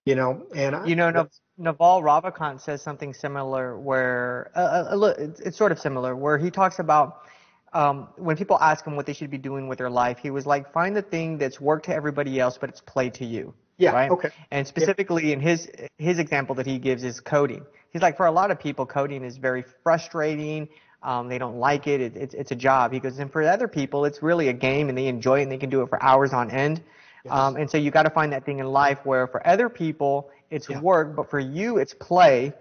You 0.06 0.16
know, 0.16 0.48
and 0.56 0.90
you 0.90 0.96
know, 0.96 1.28
Naval 1.58 2.02
Ravikant 2.02 2.62
says 2.62 2.82
something 2.82 3.14
similar 3.14 3.78
where 3.78 4.50
uh, 4.56 4.60
uh, 4.60 4.96
uh 4.96 5.14
it's, 5.20 5.40
it's 5.42 5.58
sort 5.58 5.72
of 5.72 5.80
similar 5.80 6.16
where 6.16 6.38
he 6.38 6.50
talks 6.50 6.80
about 6.80 7.26
um, 7.74 8.08
when 8.16 8.36
people 8.36 8.58
ask 8.60 8.86
him 8.86 8.96
what 8.96 9.06
they 9.06 9.14
should 9.14 9.30
be 9.30 9.38
doing 9.38 9.68
with 9.68 9.78
their 9.78 9.90
life, 9.90 10.18
he 10.18 10.32
was 10.32 10.46
like, 10.46 10.72
find 10.74 10.96
the 10.96 11.02
thing 11.02 11.38
that's 11.38 11.62
work 11.62 11.84
to 11.84 11.94
everybody 11.94 12.40
else, 12.40 12.58
but 12.58 12.70
it's 12.70 12.82
play 12.82 13.10
to 13.12 13.26
you. 13.26 13.54
Yeah. 13.78 13.92
Right. 13.92 14.12
Okay. 14.12 14.30
And 14.52 14.68
specifically 14.68 15.28
yeah. 15.28 15.34
in 15.34 15.40
his 15.40 15.70
his 15.98 16.20
example 16.20 16.56
that 16.56 16.66
he 16.66 16.80
gives 16.80 17.04
is 17.04 17.22
coding. 17.22 17.66
He's 17.92 18.02
like, 18.02 18.18
for 18.18 18.26
a 18.26 18.32
lot 18.32 18.52
of 18.52 18.60
people, 18.60 18.86
coding 18.86 19.24
is 19.24 19.38
very 19.38 19.64
frustrating. 19.84 20.68
Um, 21.02 21.30
they 21.30 21.38
don't 21.38 21.58
like 21.58 21.88
it. 21.88 22.02
it 22.02 22.18
it's, 22.18 22.34
it's 22.34 22.52
a 22.52 22.56
job. 22.56 22.92
He 22.92 23.00
goes, 23.00 23.20
and 23.20 23.32
for 23.32 23.42
other 23.44 23.68
people, 23.68 24.06
it's 24.06 24.22
really 24.22 24.50
a 24.50 24.54
game 24.54 24.90
and 24.90 24.98
they 24.98 25.08
enjoy 25.08 25.40
it 25.40 25.44
and 25.44 25.52
they 25.52 25.58
can 25.58 25.70
do 25.70 25.82
it 25.82 25.90
for 25.90 26.02
hours 26.04 26.34
on 26.34 26.52
end. 26.52 26.84
Yes. 27.24 27.34
Um, 27.34 27.56
and 27.56 27.70
so 27.70 27.78
you 27.78 27.92
got 27.92 28.04
to 28.04 28.10
find 28.10 28.34
that 28.34 28.46
thing 28.46 28.60
in 28.60 28.66
life 28.66 29.00
where 29.04 29.28
for 29.28 29.46
other 29.46 29.70
people, 29.70 30.30
it's 30.50 30.70
yeah. 30.70 30.80
work, 30.80 31.16
but 31.16 31.30
for 31.30 31.40
you, 31.40 31.78
it's 31.78 31.94
play. 31.94 32.54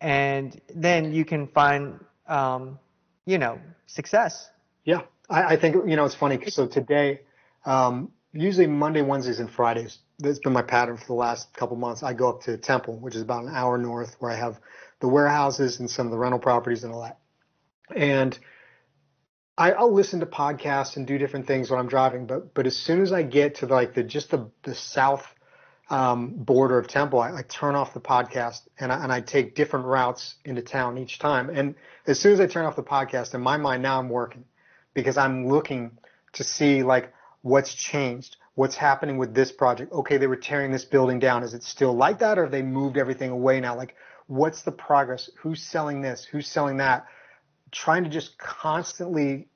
And 0.00 0.60
then 0.74 1.12
you 1.12 1.24
can 1.24 1.46
find, 1.48 2.00
um, 2.26 2.78
you 3.26 3.38
know, 3.38 3.60
success. 3.86 4.50
Yeah. 4.84 5.02
I, 5.30 5.54
I 5.54 5.56
think, 5.56 5.76
you 5.88 5.96
know, 5.96 6.04
it's 6.04 6.14
funny. 6.14 6.38
So 6.50 6.66
today, 6.66 7.20
um, 7.64 8.10
usually 8.32 8.66
Monday, 8.66 9.02
Wednesdays, 9.02 9.38
and 9.38 9.50
Fridays, 9.50 9.98
that's 10.18 10.40
been 10.40 10.52
my 10.52 10.62
pattern 10.62 10.96
for 10.96 11.06
the 11.06 11.14
last 11.14 11.52
couple 11.54 11.76
months. 11.76 12.02
I 12.02 12.12
go 12.12 12.28
up 12.28 12.42
to 12.42 12.56
Temple, 12.58 12.98
which 12.98 13.14
is 13.14 13.22
about 13.22 13.44
an 13.44 13.50
hour 13.54 13.78
north, 13.78 14.16
where 14.18 14.30
I 14.30 14.36
have 14.36 14.58
the 15.00 15.08
warehouses 15.08 15.80
and 15.80 15.90
some 15.90 16.06
of 16.06 16.12
the 16.12 16.18
rental 16.18 16.38
properties 16.38 16.84
and 16.84 16.92
all 16.92 17.02
that 17.02 17.18
and 17.94 18.38
I, 19.56 19.72
will 19.72 19.92
listen 19.92 20.20
to 20.20 20.26
podcasts 20.26 20.96
and 20.96 21.06
do 21.06 21.18
different 21.18 21.46
things 21.46 21.70
when 21.70 21.78
I'm 21.78 21.88
driving. 21.88 22.26
But 22.26 22.54
but 22.54 22.66
as 22.66 22.76
soon 22.76 23.02
as 23.02 23.12
I 23.12 23.22
get 23.22 23.56
to 23.56 23.66
like 23.66 23.94
the 23.94 24.02
just 24.02 24.30
the 24.30 24.50
the 24.62 24.74
south 24.74 25.26
um, 25.90 26.32
border 26.34 26.78
of 26.78 26.88
Temple, 26.88 27.20
I, 27.20 27.38
I 27.38 27.42
turn 27.42 27.74
off 27.74 27.94
the 27.94 28.00
podcast 28.00 28.62
and 28.78 28.92
I, 28.92 29.02
and 29.02 29.12
I 29.12 29.20
take 29.20 29.54
different 29.54 29.86
routes 29.86 30.34
into 30.44 30.62
town 30.62 30.98
each 30.98 31.18
time. 31.18 31.50
And 31.50 31.74
as 32.06 32.18
soon 32.18 32.32
as 32.32 32.40
I 32.40 32.46
turn 32.46 32.64
off 32.64 32.74
the 32.74 32.82
podcast, 32.82 33.34
in 33.34 33.42
my 33.42 33.56
mind 33.56 33.82
now 33.82 33.98
I'm 33.98 34.08
working 34.08 34.44
because 34.94 35.16
I'm 35.16 35.48
looking 35.48 35.98
to 36.32 36.44
see 36.44 36.82
like 36.82 37.12
what's 37.42 37.74
changed, 37.74 38.36
what's 38.54 38.76
happening 38.76 39.18
with 39.18 39.34
this 39.34 39.52
project. 39.52 39.92
Okay, 39.92 40.16
they 40.16 40.26
were 40.26 40.36
tearing 40.36 40.72
this 40.72 40.84
building 40.84 41.18
down. 41.18 41.42
Is 41.42 41.54
it 41.54 41.62
still 41.62 41.94
like 41.94 42.20
that, 42.20 42.38
or 42.38 42.44
have 42.44 42.52
they 42.52 42.62
moved 42.62 42.96
everything 42.96 43.30
away 43.30 43.60
now? 43.60 43.76
Like, 43.76 43.94
what's 44.26 44.62
the 44.62 44.72
progress? 44.72 45.30
Who's 45.38 45.62
selling 45.62 46.00
this? 46.00 46.24
Who's 46.24 46.48
selling 46.48 46.78
that? 46.78 47.06
Trying 47.70 48.04
to 48.04 48.10
just 48.10 48.38
constantly 48.38 49.48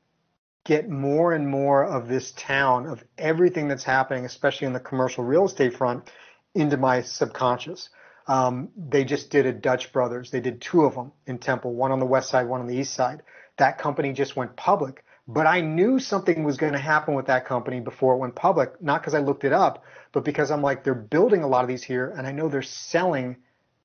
get 0.64 0.88
more 0.88 1.32
and 1.32 1.48
more 1.48 1.84
of 1.84 2.08
this 2.08 2.32
town, 2.32 2.86
of 2.86 3.02
everything 3.16 3.68
that's 3.68 3.84
happening, 3.84 4.24
especially 4.24 4.66
in 4.66 4.72
the 4.72 4.80
commercial 4.80 5.24
real 5.24 5.46
estate 5.46 5.74
front, 5.74 6.10
into 6.54 6.76
my 6.76 7.02
subconscious. 7.02 7.88
Um, 8.26 8.68
they 8.76 9.04
just 9.04 9.30
did 9.30 9.46
a 9.46 9.52
Dutch 9.52 9.92
Brothers. 9.92 10.30
They 10.30 10.40
did 10.40 10.60
two 10.60 10.82
of 10.82 10.94
them 10.94 11.12
in 11.26 11.38
Temple, 11.38 11.74
one 11.74 11.92
on 11.92 11.98
the 11.98 12.06
west 12.06 12.28
side, 12.28 12.46
one 12.46 12.60
on 12.60 12.66
the 12.66 12.76
east 12.76 12.92
side. 12.92 13.22
That 13.56 13.78
company 13.78 14.12
just 14.12 14.36
went 14.36 14.56
public. 14.56 15.04
But 15.26 15.46
I 15.46 15.60
knew 15.60 15.98
something 15.98 16.44
was 16.44 16.56
going 16.56 16.72
to 16.72 16.78
happen 16.78 17.14
with 17.14 17.26
that 17.26 17.44
company 17.44 17.80
before 17.80 18.14
it 18.14 18.18
went 18.18 18.34
public, 18.34 18.82
not 18.82 19.00
because 19.00 19.14
I 19.14 19.18
looked 19.18 19.44
it 19.44 19.52
up, 19.52 19.84
but 20.12 20.24
because 20.24 20.50
I'm 20.50 20.62
like, 20.62 20.84
they're 20.84 20.94
building 20.94 21.42
a 21.42 21.46
lot 21.46 21.64
of 21.64 21.68
these 21.68 21.82
here, 21.82 22.14
and 22.16 22.26
I 22.26 22.32
know 22.32 22.48
they're 22.48 22.62
selling 22.62 23.36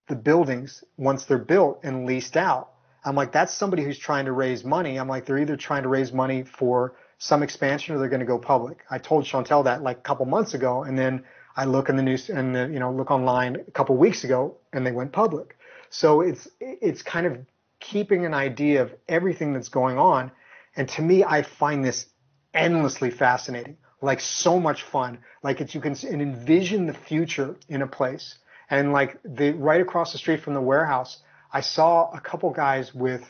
the 0.08 0.16
buildings 0.16 0.84
once 0.98 1.26
they're 1.26 1.38
built 1.38 1.82
and 1.84 2.06
leased 2.06 2.38
out. 2.38 2.73
I'm 3.06 3.16
like, 3.16 3.32
that's 3.32 3.54
somebody 3.54 3.84
who's 3.84 3.98
trying 3.98 4.26
to 4.26 4.32
raise 4.32 4.64
money. 4.64 4.98
I'm 4.98 5.08
like, 5.08 5.26
they're 5.26 5.40
either 5.40 5.58
trying 5.58 5.84
to 5.84 5.90
raise 5.90 6.14
money 6.14 6.44
for 6.44 6.96
some 7.18 7.44
expansion 7.44 7.96
or 7.96 8.00
they're 8.00 8.10
going 8.10 8.20
to 8.20 8.26
go 8.26 8.38
public. 8.38 8.84
I 8.90 8.98
told 8.98 9.26
Chantel 9.26 9.64
that 9.66 9.84
like 9.84 9.98
a 9.98 10.02
couple 10.02 10.26
months 10.26 10.54
ago, 10.54 10.84
and 10.84 10.98
then 10.98 11.24
I 11.56 11.66
look 11.66 11.90
in 11.90 11.96
the 11.96 12.04
news 12.04 12.30
and 12.30 12.56
the, 12.56 12.68
you 12.68 12.80
know 12.80 12.92
look 12.92 13.12
online 13.12 13.56
a 13.56 13.72
couple 13.72 13.96
weeks 13.96 14.24
ago, 14.24 14.58
and 14.72 14.86
they 14.86 14.92
went 14.92 15.12
public. 15.12 15.58
So 15.90 16.22
it's 16.22 16.48
it's 16.60 17.02
kind 17.02 17.26
of 17.26 17.38
keeping 17.80 18.26
an 18.26 18.34
idea 18.34 18.82
of 18.82 18.94
everything 19.08 19.54
that's 19.54 19.70
going 19.70 19.98
on, 19.98 20.32
and 20.76 20.90
to 20.90 21.02
me, 21.02 21.24
I 21.24 21.44
find 21.44 21.84
this 21.84 22.08
endlessly 22.54 23.10
fascinating, 23.10 23.78
like 24.02 24.20
so 24.20 24.60
much 24.60 24.84
fun. 24.84 25.20
Like 25.44 25.62
it's 25.62 25.76
you 25.76 25.82
can 25.82 25.96
envision 26.04 26.88
the 26.88 26.94
future 26.94 27.56
in 27.70 27.82
a 27.82 27.88
place, 27.88 28.36
and 28.70 28.92
like 28.92 29.20
the 29.24 29.52
right 29.52 29.82
across 29.82 30.12
the 30.12 30.18
street 30.18 30.42
from 30.42 30.56
the 30.56 30.62
warehouse 30.62 31.20
I 31.54 31.62
saw 31.62 32.10
a 32.12 32.20
couple 32.20 32.50
guys 32.50 32.94
with 32.94 33.24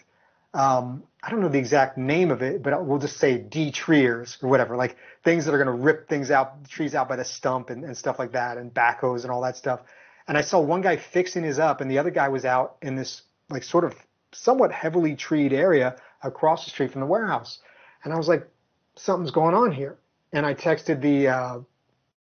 um, 0.53 1.03
I 1.23 1.31
don't 1.31 1.41
know 1.41 1.49
the 1.49 1.59
exact 1.59 1.97
name 1.97 2.29
of 2.29 2.41
it, 2.41 2.61
but 2.61 2.85
we'll 2.85 2.99
just 2.99 3.17
say 3.17 3.39
detreers 3.39 4.41
or 4.43 4.49
whatever, 4.49 4.75
like 4.75 4.97
things 5.23 5.45
that 5.45 5.53
are 5.53 5.63
going 5.63 5.77
to 5.77 5.83
rip 5.83 6.07
things 6.07 6.29
out, 6.31 6.69
trees 6.69 6.93
out 6.93 7.09
by 7.09 7.15
the 7.15 7.25
stump 7.25 7.69
and, 7.69 7.83
and 7.83 7.97
stuff 7.97 8.19
like 8.19 8.33
that, 8.33 8.57
and 8.57 8.73
backhoes 8.73 9.23
and 9.23 9.31
all 9.31 9.41
that 9.41 9.57
stuff. 9.57 9.81
And 10.27 10.37
I 10.37 10.41
saw 10.41 10.59
one 10.59 10.81
guy 10.81 10.97
fixing 10.97 11.43
his 11.43 11.59
up, 11.59 11.81
and 11.81 11.89
the 11.89 11.97
other 11.97 12.11
guy 12.11 12.29
was 12.29 12.45
out 12.45 12.77
in 12.81 12.95
this 12.95 13.23
like 13.49 13.63
sort 13.63 13.83
of 13.83 13.95
somewhat 14.31 14.71
heavily 14.71 15.15
treed 15.15 15.53
area 15.53 15.95
across 16.21 16.65
the 16.65 16.71
street 16.71 16.91
from 16.91 17.01
the 17.01 17.07
warehouse. 17.07 17.59
And 18.03 18.13
I 18.13 18.17
was 18.17 18.27
like, 18.27 18.47
something's 18.95 19.31
going 19.31 19.55
on 19.55 19.71
here. 19.71 19.97
And 20.31 20.45
I 20.45 20.53
texted 20.53 21.01
the 21.01 21.27
uh, 21.29 21.59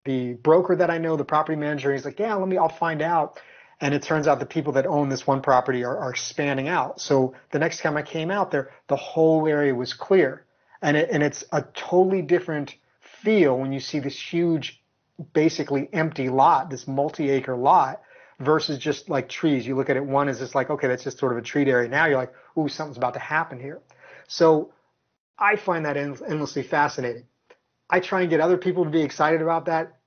the 0.05 0.35
broker 0.35 0.76
that 0.76 0.91
I 0.91 0.99
know, 0.99 1.17
the 1.17 1.25
property 1.25 1.57
manager. 1.57 1.93
He's 1.93 2.05
like, 2.05 2.19
yeah, 2.19 2.35
let 2.35 2.47
me, 2.47 2.59
I'll 2.59 2.69
find 2.69 3.03
out. 3.03 3.41
And 3.81 3.93
it 3.93 4.02
turns 4.02 4.26
out 4.26 4.38
the 4.38 4.47
people 4.47 4.73
that 4.75 4.87
own 4.87 5.09
this 5.09 5.26
one 5.26 5.43
property 5.43 5.85
are, 5.85 5.97
are 5.99 6.11
expanding 6.11 6.69
out. 6.69 7.00
So 7.00 7.35
the 7.50 7.59
next 7.59 7.81
time 7.81 7.97
I 7.97 8.02
came 8.02 8.31
out 8.31 8.50
there, 8.50 8.71
the 8.88 8.97
whole 8.97 9.47
area 9.47 9.75
was 9.75 9.93
clear. 9.93 10.45
And 10.81 10.97
it, 10.97 11.11
and 11.11 11.23
it's 11.23 11.45
a 11.52 11.62
totally 11.75 12.23
different 12.23 12.76
feel 13.00 13.59
when 13.59 13.73
you 13.73 13.81
see 13.81 13.99
this 13.99 14.19
huge, 14.19 14.83
basically 15.33 15.88
empty 15.93 16.28
lot, 16.28 16.71
this 16.71 16.87
multi-acre 16.87 17.57
lot 17.57 18.02
versus 18.40 18.78
just 18.78 19.09
like 19.09 19.28
trees. 19.28 19.66
You 19.66 19.76
look 19.76 19.90
at 19.90 19.97
it 19.97 20.04
one 20.04 20.28
is 20.28 20.38
just 20.38 20.54
like, 20.54 20.71
okay, 20.71 20.88
that's 20.88 21.04
just 21.04 21.19
sort 21.19 21.33
of 21.33 21.38
a 21.38 21.43
treat 21.43 21.69
area. 21.69 21.88
Now 21.88 22.07
you're 22.07 22.16
like, 22.16 22.33
ooh, 22.59 22.69
something's 22.69 22.97
about 22.97 23.14
to 23.14 23.21
happen 23.21 23.59
here. 23.59 23.81
So 24.28 24.73
I 25.38 25.57
find 25.57 25.85
that 25.85 25.97
endlessly 25.97 26.62
fascinating. 26.62 27.25
I 27.90 28.00
try 28.00 28.23
and 28.23 28.31
get 28.31 28.40
other 28.40 28.57
people 28.57 28.85
to 28.85 28.90
be 28.90 29.02
excited 29.02 29.43
about 29.43 29.66
that 29.66 29.99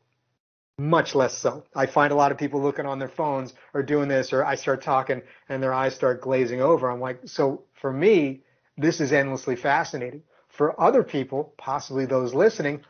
much 0.78 1.16
less 1.16 1.36
so. 1.38 1.64
I 1.76 1.88
find 1.88 2.12
a 2.12 2.16
lot 2.16 2.32
of 2.32 2.38
people 2.38 2.62
looking 2.62 2.86
on 2.86 3.00
their 3.00 3.08
phones 3.08 3.54
or 3.74 3.82
doing 3.82 4.08
this, 4.08 4.32
or 4.32 4.46
I 4.46 4.56
start 4.56 4.82
talking 4.82 5.22
and 5.50 5.62
their 5.62 5.74
eyes 5.74 5.96
start 5.96 6.22
glazing 6.22 6.62
over. 6.62 6.90
I'm 6.90 7.00
like, 7.00 7.22
so 7.26 7.64
for 7.74 7.92
me, 7.92 8.44
this 8.78 9.02
is 9.02 9.12
endlessly 9.12 9.56
fascinating. 9.56 10.22
For 10.50 10.80
other 10.80 11.04
people, 11.04 11.54
possibly 11.58 12.06
those 12.06 12.34
listening, 12.34 12.82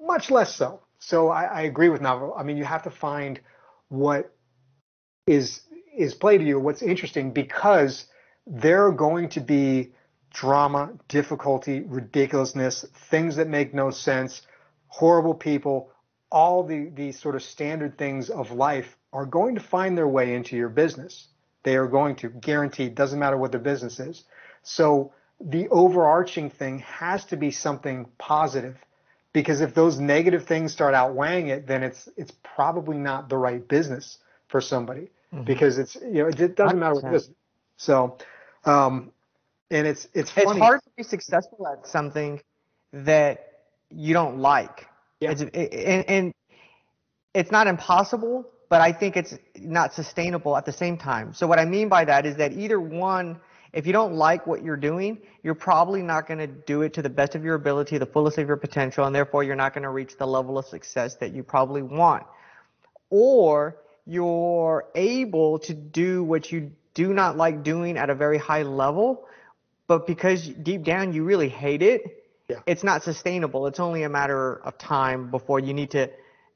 much 0.00 0.30
less 0.30 0.54
so. 0.54 0.82
So 0.98 1.28
I, 1.28 1.44
I 1.44 1.60
agree 1.62 1.88
with 1.88 2.00
Naval. 2.00 2.34
I 2.36 2.42
mean, 2.42 2.56
you 2.56 2.64
have 2.64 2.82
to 2.84 2.90
find 2.90 3.40
what 3.88 4.32
is 5.26 5.62
is 5.96 6.14
play 6.14 6.38
to 6.38 6.44
you, 6.44 6.60
what's 6.60 6.82
interesting, 6.82 7.32
because 7.32 8.06
there 8.46 8.86
are 8.86 8.92
going 8.92 9.28
to 9.30 9.40
be 9.40 9.92
drama, 10.32 10.92
difficulty, 11.08 11.80
ridiculousness, 11.80 12.84
things 13.10 13.34
that 13.36 13.48
make 13.48 13.74
no 13.74 13.90
sense, 13.90 14.42
horrible 14.86 15.34
people, 15.34 15.90
all 16.30 16.62
the, 16.62 16.90
the 16.94 17.12
sort 17.12 17.34
of 17.34 17.42
standard 17.42 17.96
things 17.96 18.30
of 18.30 18.50
life 18.50 18.96
are 19.12 19.26
going 19.26 19.54
to 19.54 19.60
find 19.60 19.96
their 19.96 20.08
way 20.08 20.34
into 20.34 20.56
your 20.56 20.68
business. 20.68 21.28
They 21.62 21.76
are 21.76 21.86
going 21.86 22.16
to 22.16 22.28
guaranteed, 22.28 22.94
doesn't 22.94 23.18
matter 23.18 23.36
what 23.36 23.52
the 23.52 23.58
business 23.58 23.98
is. 24.00 24.24
So 24.62 25.12
the 25.40 25.68
overarching 25.68 26.50
thing 26.50 26.80
has 26.80 27.24
to 27.26 27.36
be 27.36 27.50
something 27.50 28.06
positive 28.18 28.76
because 29.32 29.60
if 29.60 29.74
those 29.74 29.98
negative 29.98 30.46
things 30.46 30.72
start 30.72 30.94
outweighing 30.94 31.48
it, 31.48 31.66
then 31.66 31.82
it's, 31.82 32.08
it's 32.16 32.32
probably 32.42 32.98
not 32.98 33.28
the 33.28 33.36
right 33.36 33.66
business 33.66 34.18
for 34.48 34.60
somebody 34.60 35.10
mm-hmm. 35.32 35.44
because 35.44 35.78
it's, 35.78 35.96
you 35.96 36.22
know, 36.22 36.26
it 36.28 36.56
doesn't 36.56 36.78
matter 36.78 36.94
what 36.94 37.04
it 37.04 37.16
is. 37.16 37.30
So, 37.76 38.18
um, 38.64 39.12
and 39.70 39.86
it's, 39.86 40.08
it's 40.14 40.30
funny. 40.30 40.50
It's 40.50 40.58
hard 40.58 40.82
to 40.82 40.90
be 40.96 41.02
successful 41.02 41.66
at 41.68 41.86
something 41.86 42.40
that 42.92 43.52
you 43.90 44.14
don't 44.14 44.38
like 44.38 44.87
yeah. 45.20 45.32
It's, 45.32 45.42
and, 45.42 45.52
and 46.08 46.34
it's 47.34 47.50
not 47.50 47.66
impossible, 47.66 48.46
but 48.68 48.80
I 48.80 48.92
think 48.92 49.16
it's 49.16 49.36
not 49.56 49.94
sustainable 49.94 50.56
at 50.56 50.64
the 50.64 50.72
same 50.72 50.96
time. 50.96 51.32
So 51.34 51.46
what 51.46 51.58
I 51.58 51.64
mean 51.64 51.88
by 51.88 52.04
that 52.04 52.26
is 52.26 52.36
that 52.36 52.52
either 52.52 52.80
one, 52.80 53.40
if 53.72 53.86
you 53.86 53.92
don't 53.92 54.14
like 54.14 54.46
what 54.46 54.62
you're 54.62 54.76
doing, 54.76 55.18
you're 55.42 55.54
probably 55.54 56.02
not 56.02 56.26
going 56.26 56.38
to 56.38 56.46
do 56.46 56.82
it 56.82 56.94
to 56.94 57.02
the 57.02 57.10
best 57.10 57.34
of 57.34 57.44
your 57.44 57.54
ability, 57.54 57.98
the 57.98 58.06
fullest 58.06 58.38
of 58.38 58.46
your 58.46 58.56
potential, 58.56 59.04
and 59.04 59.14
therefore 59.14 59.44
you're 59.44 59.56
not 59.56 59.74
going 59.74 59.82
to 59.82 59.90
reach 59.90 60.16
the 60.16 60.26
level 60.26 60.58
of 60.58 60.66
success 60.66 61.16
that 61.16 61.34
you 61.34 61.42
probably 61.42 61.82
want. 61.82 62.24
Or 63.10 63.76
you're 64.06 64.86
able 64.94 65.58
to 65.60 65.74
do 65.74 66.24
what 66.24 66.50
you 66.50 66.72
do 66.94 67.12
not 67.12 67.36
like 67.36 67.62
doing 67.62 67.98
at 67.98 68.10
a 68.10 68.14
very 68.14 68.38
high 68.38 68.62
level, 68.62 69.26
but 69.86 70.06
because 70.06 70.46
deep 70.48 70.82
down 70.82 71.12
you 71.12 71.24
really 71.24 71.48
hate 71.48 71.82
it, 71.82 72.17
yeah. 72.48 72.56
it's 72.66 72.84
not 72.84 73.02
sustainable. 73.02 73.66
It's 73.66 73.80
only 73.80 74.02
a 74.02 74.08
matter 74.08 74.56
of 74.64 74.78
time 74.78 75.30
before 75.30 75.60
you 75.60 75.74
need 75.74 75.90
to 75.92 76.10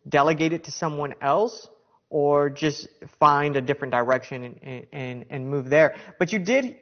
delegate 0.09 0.53
it 0.53 0.65
to 0.65 0.73
someone 0.73 1.15
else 1.21 1.69
or 2.11 2.51
just 2.51 2.89
find 3.19 3.57
a 3.57 3.61
different 3.61 3.93
direction 3.93 4.59
and, 4.63 4.87
and, 4.93 5.25
and 5.31 5.49
move 5.49 5.71
there. 5.71 5.95
But 6.19 6.33
you 6.33 6.39
did 6.39 6.77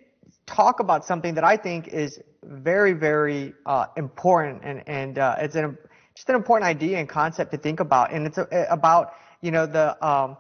talk 0.47 0.81
about 0.81 1.05
something 1.05 1.35
that 1.35 1.45
I 1.45 1.57
think 1.57 1.89
is 1.89 2.21
very, 2.43 2.93
very 2.93 3.55
uh, 3.67 3.87
important, 3.97 4.63
and, 4.65 4.83
and 4.89 5.19
uh, 5.19 5.37
it's 5.39 5.55
an, 5.55 5.79
just 6.15 6.29
an 6.29 6.35
important 6.35 6.69
idea 6.69 6.99
and 6.99 7.09
concept 7.09 7.53
to 7.53 7.59
think 7.59 7.81
about. 7.81 8.13
And 8.13 8.27
it's 8.27 8.39
a, 8.39 8.67
about, 8.71 9.13
you 9.41 9.51
know, 9.51 9.67
the, 9.67 10.05
um, 10.05 10.37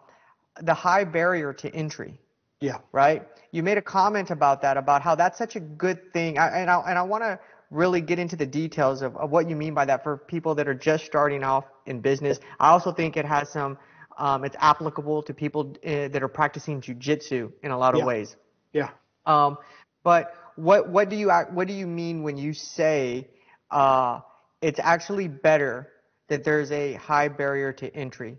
the 0.60 0.74
high 0.74 1.04
barrier 1.04 1.52
to 1.52 1.72
entry. 1.74 2.18
Yeah. 2.60 2.78
Right? 2.92 3.26
You 3.52 3.62
made 3.62 3.78
a 3.78 3.82
comment 3.82 4.30
about 4.30 4.62
that, 4.62 4.76
about 4.76 5.02
how 5.02 5.14
that's 5.14 5.38
such 5.38 5.56
a 5.56 5.60
good 5.60 6.12
thing. 6.12 6.38
I, 6.38 6.60
and 6.60 6.70
I, 6.70 6.80
and 6.80 6.98
I 6.98 7.02
want 7.02 7.22
to 7.24 7.38
really 7.70 8.00
get 8.00 8.18
into 8.18 8.36
the 8.36 8.46
details 8.46 9.02
of, 9.02 9.16
of 9.16 9.30
what 9.30 9.48
you 9.48 9.56
mean 9.56 9.74
by 9.74 9.84
that 9.84 10.02
for 10.02 10.16
people 10.16 10.54
that 10.56 10.66
are 10.66 10.74
just 10.74 11.04
starting 11.04 11.44
off 11.44 11.64
in 11.86 12.00
business. 12.00 12.40
I 12.58 12.70
also 12.70 12.92
think 12.92 13.16
it 13.16 13.24
has 13.24 13.48
some, 13.48 13.78
um, 14.18 14.44
it's 14.44 14.56
applicable 14.58 15.22
to 15.22 15.34
people 15.34 15.76
uh, 15.84 16.08
that 16.08 16.22
are 16.22 16.28
practicing 16.28 16.80
jujitsu 16.80 17.52
in 17.62 17.70
a 17.70 17.78
lot 17.78 17.94
of 17.94 18.00
yeah. 18.00 18.06
ways. 18.06 18.36
Yeah. 18.72 18.90
Um, 19.24 19.58
but 20.02 20.34
what 20.56 20.88
what 20.88 21.08
do 21.08 21.16
you 21.16 21.30
what 21.30 21.68
do 21.68 21.74
you 21.74 21.86
mean 21.86 22.22
when 22.22 22.36
you 22.36 22.52
say 22.52 23.28
uh, 23.70 24.20
it's 24.60 24.80
actually 24.80 25.28
better 25.28 25.88
that 26.28 26.44
there's 26.44 26.70
a 26.70 26.94
high 26.94 27.28
barrier 27.28 27.72
to 27.74 27.94
entry? 27.94 28.36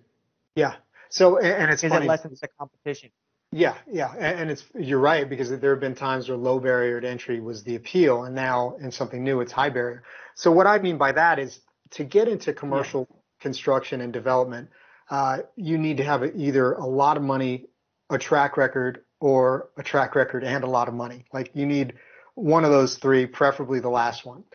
Yeah. 0.56 0.76
So 1.10 1.38
and 1.38 1.72
it's 1.72 1.84
is 1.84 1.92
funny. 1.92 2.06
it 2.06 2.10
lessens 2.10 2.40
the 2.40 2.48
competition? 2.60 3.12
Yeah, 3.54 3.76
yeah, 3.92 4.14
and 4.18 4.50
it's 4.50 4.64
you're 4.80 5.00
right 5.00 5.30
because 5.30 5.50
there 5.50 5.72
have 5.72 5.82
been 5.82 5.96
times 5.96 6.30
where 6.30 6.38
low 6.38 6.60
barrier 6.60 7.02
to 7.02 7.10
entry 7.10 7.42
was 7.42 7.64
the 7.64 7.76
appeal, 7.76 8.24
and 8.24 8.34
now 8.34 8.78
in 8.80 8.92
something 8.92 9.24
new 9.24 9.42
it's 9.42 9.52
high 9.52 9.70
barrier. 9.70 10.04
So 10.36 10.52
what 10.52 10.68
I 10.68 10.80
mean 10.80 10.98
by 10.98 11.12
that 11.12 11.38
is 11.38 11.60
to 11.92 12.06
get 12.06 12.30
into 12.30 12.54
commercial 12.54 13.08
yeah. 13.10 13.18
construction 13.42 14.00
and 14.00 14.14
development, 14.14 14.70
uh, 15.10 15.40
you 15.58 15.78
need 15.78 15.98
to 15.98 16.04
have 16.06 16.24
either 16.34 16.74
a 16.74 16.86
lot 16.86 17.18
of 17.18 17.24
money, 17.24 17.66
a 18.10 18.18
track 18.18 18.56
record, 18.56 19.04
or 19.20 19.70
a 19.78 19.84
track 19.84 20.16
record 20.16 20.46
and 20.46 20.64
a 20.64 20.68
lot 20.68 20.88
of 20.88 20.94
money. 20.94 21.26
Like 21.34 21.52
you 21.54 21.66
need 21.66 21.96
one 22.36 22.64
of 22.64 22.72
those 22.72 22.98
three, 22.98 23.26
preferably 23.26 23.82
the 23.82 23.90
last 23.90 24.26
one, 24.26 24.46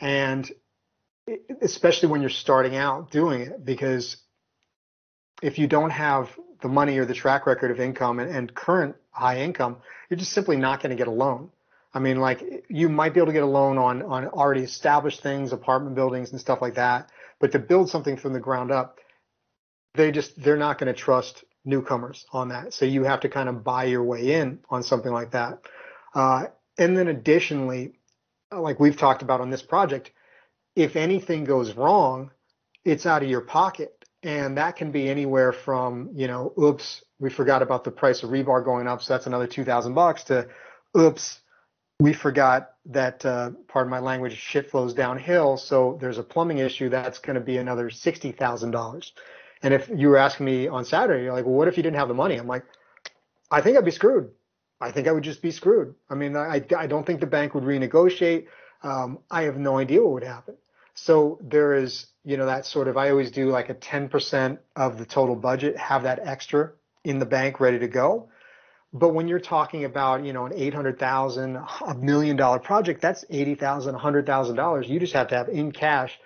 and 0.00 0.50
especially 1.60 2.08
when 2.08 2.22
you're 2.22 2.30
starting 2.30 2.76
out 2.76 3.10
doing 3.10 3.42
it, 3.42 3.62
because 3.62 4.16
if 5.42 5.58
you 5.58 5.66
don't 5.66 5.90
have 5.90 6.30
the 6.60 6.68
money 6.68 6.98
or 6.98 7.04
the 7.04 7.14
track 7.14 7.46
record 7.46 7.70
of 7.70 7.80
income 7.80 8.18
and, 8.18 8.34
and 8.34 8.54
current 8.54 8.96
high 9.10 9.40
income, 9.40 9.76
you're 10.08 10.18
just 10.18 10.32
simply 10.32 10.56
not 10.56 10.82
going 10.82 10.90
to 10.90 10.96
get 10.96 11.08
a 11.08 11.12
loan. 11.12 11.50
I 11.92 11.98
mean, 11.98 12.20
like 12.20 12.64
you 12.68 12.88
might 12.88 13.14
be 13.14 13.20
able 13.20 13.28
to 13.28 13.32
get 13.32 13.42
a 13.42 13.46
loan 13.46 13.78
on, 13.78 14.02
on 14.02 14.26
already 14.26 14.62
established 14.62 15.22
things, 15.22 15.52
apartment 15.52 15.94
buildings 15.94 16.30
and 16.32 16.40
stuff 16.40 16.60
like 16.60 16.74
that. 16.74 17.08
But 17.40 17.52
to 17.52 17.58
build 17.58 17.88
something 17.88 18.16
from 18.16 18.32
the 18.32 18.40
ground 18.40 18.70
up, 18.70 18.98
they 19.94 20.12
just, 20.12 20.40
they're 20.42 20.58
not 20.58 20.78
going 20.78 20.92
to 20.92 20.98
trust 20.98 21.44
newcomers 21.64 22.26
on 22.32 22.48
that. 22.48 22.74
So 22.74 22.84
you 22.84 23.04
have 23.04 23.20
to 23.20 23.28
kind 23.28 23.48
of 23.48 23.64
buy 23.64 23.84
your 23.84 24.04
way 24.04 24.34
in 24.34 24.58
on 24.68 24.82
something 24.82 25.12
like 25.12 25.32
that. 25.32 25.60
Uh, 26.14 26.46
and 26.78 26.96
then 26.96 27.08
additionally, 27.08 27.92
like 28.52 28.78
we've 28.78 28.96
talked 28.96 29.22
about 29.22 29.40
on 29.40 29.50
this 29.50 29.62
project, 29.62 30.12
if 30.74 30.96
anything 30.96 31.44
goes 31.44 31.72
wrong, 31.72 32.30
it's 32.84 33.06
out 33.06 33.22
of 33.22 33.28
your 33.28 33.40
pocket 33.40 33.95
and 34.26 34.58
that 34.58 34.74
can 34.74 34.90
be 34.90 35.08
anywhere 35.08 35.52
from 35.52 36.10
you 36.12 36.26
know 36.26 36.52
oops 36.58 37.02
we 37.18 37.30
forgot 37.30 37.62
about 37.62 37.84
the 37.84 37.90
price 37.90 38.22
of 38.22 38.30
rebar 38.30 38.62
going 38.62 38.86
up 38.86 39.02
so 39.02 39.14
that's 39.14 39.26
another 39.26 39.46
2000 39.46 39.94
bucks 39.94 40.24
to 40.24 40.46
oops 40.98 41.40
we 41.98 42.12
forgot 42.12 42.72
that 42.84 43.24
uh, 43.24 43.50
pardon 43.68 43.90
my 43.90 44.00
language 44.00 44.36
shit 44.36 44.68
flows 44.68 44.92
downhill 44.92 45.56
so 45.56 45.96
there's 46.00 46.18
a 46.18 46.22
plumbing 46.22 46.58
issue 46.58 46.88
that's 46.90 47.20
going 47.20 47.36
to 47.36 47.40
be 47.40 47.56
another 47.56 47.88
$60000 47.88 49.10
and 49.62 49.72
if 49.72 49.88
you 49.94 50.08
were 50.08 50.18
asking 50.18 50.44
me 50.44 50.68
on 50.68 50.84
saturday 50.84 51.24
you're 51.24 51.32
like 51.32 51.46
well 51.46 51.54
what 51.54 51.68
if 51.68 51.76
you 51.76 51.82
didn't 51.82 51.96
have 51.96 52.08
the 52.08 52.14
money? 52.14 52.36
I'm 52.36 52.48
like 52.48 52.64
i 53.50 53.60
think 53.60 53.78
i'd 53.78 53.84
be 53.84 53.92
screwed. 53.92 54.30
I 54.80 54.90
think 54.90 55.06
i 55.08 55.12
would 55.12 55.24
just 55.24 55.40
be 55.40 55.52
screwed. 55.52 55.94
I 56.10 56.16
mean 56.16 56.36
i, 56.36 56.62
I 56.76 56.86
don't 56.86 57.06
think 57.06 57.20
the 57.20 57.26
bank 57.26 57.54
would 57.54 57.64
renegotiate. 57.64 58.48
Um, 58.82 59.20
i 59.30 59.42
have 59.42 59.56
no 59.56 59.78
idea 59.78 60.02
what 60.02 60.12
would 60.14 60.24
happen 60.24 60.56
so 60.96 61.38
there 61.42 61.74
is, 61.74 62.06
you 62.24 62.38
know, 62.38 62.46
that 62.46 62.64
sort 62.64 62.88
of, 62.88 62.96
I 62.96 63.10
always 63.10 63.30
do 63.30 63.50
like 63.50 63.68
a 63.68 63.74
10% 63.74 64.58
of 64.74 64.98
the 64.98 65.04
total 65.04 65.36
budget, 65.36 65.76
have 65.76 66.04
that 66.04 66.20
extra 66.26 66.72
in 67.04 67.18
the 67.18 67.26
bank 67.26 67.60
ready 67.60 67.78
to 67.78 67.86
go. 67.86 68.30
But 68.94 69.10
when 69.10 69.28
you're 69.28 69.38
talking 69.38 69.84
about, 69.84 70.24
you 70.24 70.32
know, 70.32 70.46
an 70.46 70.54
800,000, 70.54 71.56
a 71.86 71.94
million 71.96 72.36
dollar 72.36 72.58
project, 72.58 73.02
that's 73.02 73.26
80,000, 73.28 73.94
$100,000. 73.94 74.88
You 74.88 74.98
just 74.98 75.12
have 75.12 75.28
to 75.28 75.36
have 75.36 75.50
in 75.50 75.70
cash 75.70 76.18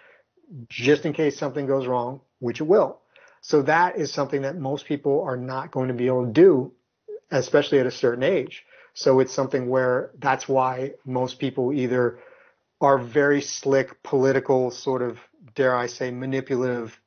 just 0.69 1.05
in 1.05 1.13
case 1.13 1.37
something 1.37 1.67
goes 1.67 1.89
wrong, 1.89 2.21
which 2.39 2.61
it 2.61 2.65
will. 2.65 3.01
So 3.41 3.63
that 3.63 3.97
is 3.97 4.13
something 4.13 4.43
that 4.43 4.57
most 4.57 4.87
people 4.87 5.23
are 5.23 5.37
not 5.37 5.73
going 5.73 5.89
to 5.89 5.95
be 5.95 6.07
able 6.07 6.27
to 6.27 6.33
do, 6.33 6.73
especially 7.33 7.81
at 7.81 7.87
a 7.87 7.91
certain 7.91 8.23
age. 8.23 8.65
So 8.95 9.19
it's 9.19 9.35
something 9.35 9.69
where 9.69 10.13
that's 10.19 10.49
why 10.49 10.93
most 11.05 11.41
people 11.41 11.73
either 11.73 12.21
are 12.81 12.99
very 12.99 13.43
slick, 13.43 14.03
political, 14.03 14.71
sort 14.71 15.03
of, 15.03 15.19
dare 15.55 15.77
I 15.77 15.87
say, 15.87 16.11
manipulative, 16.11 16.99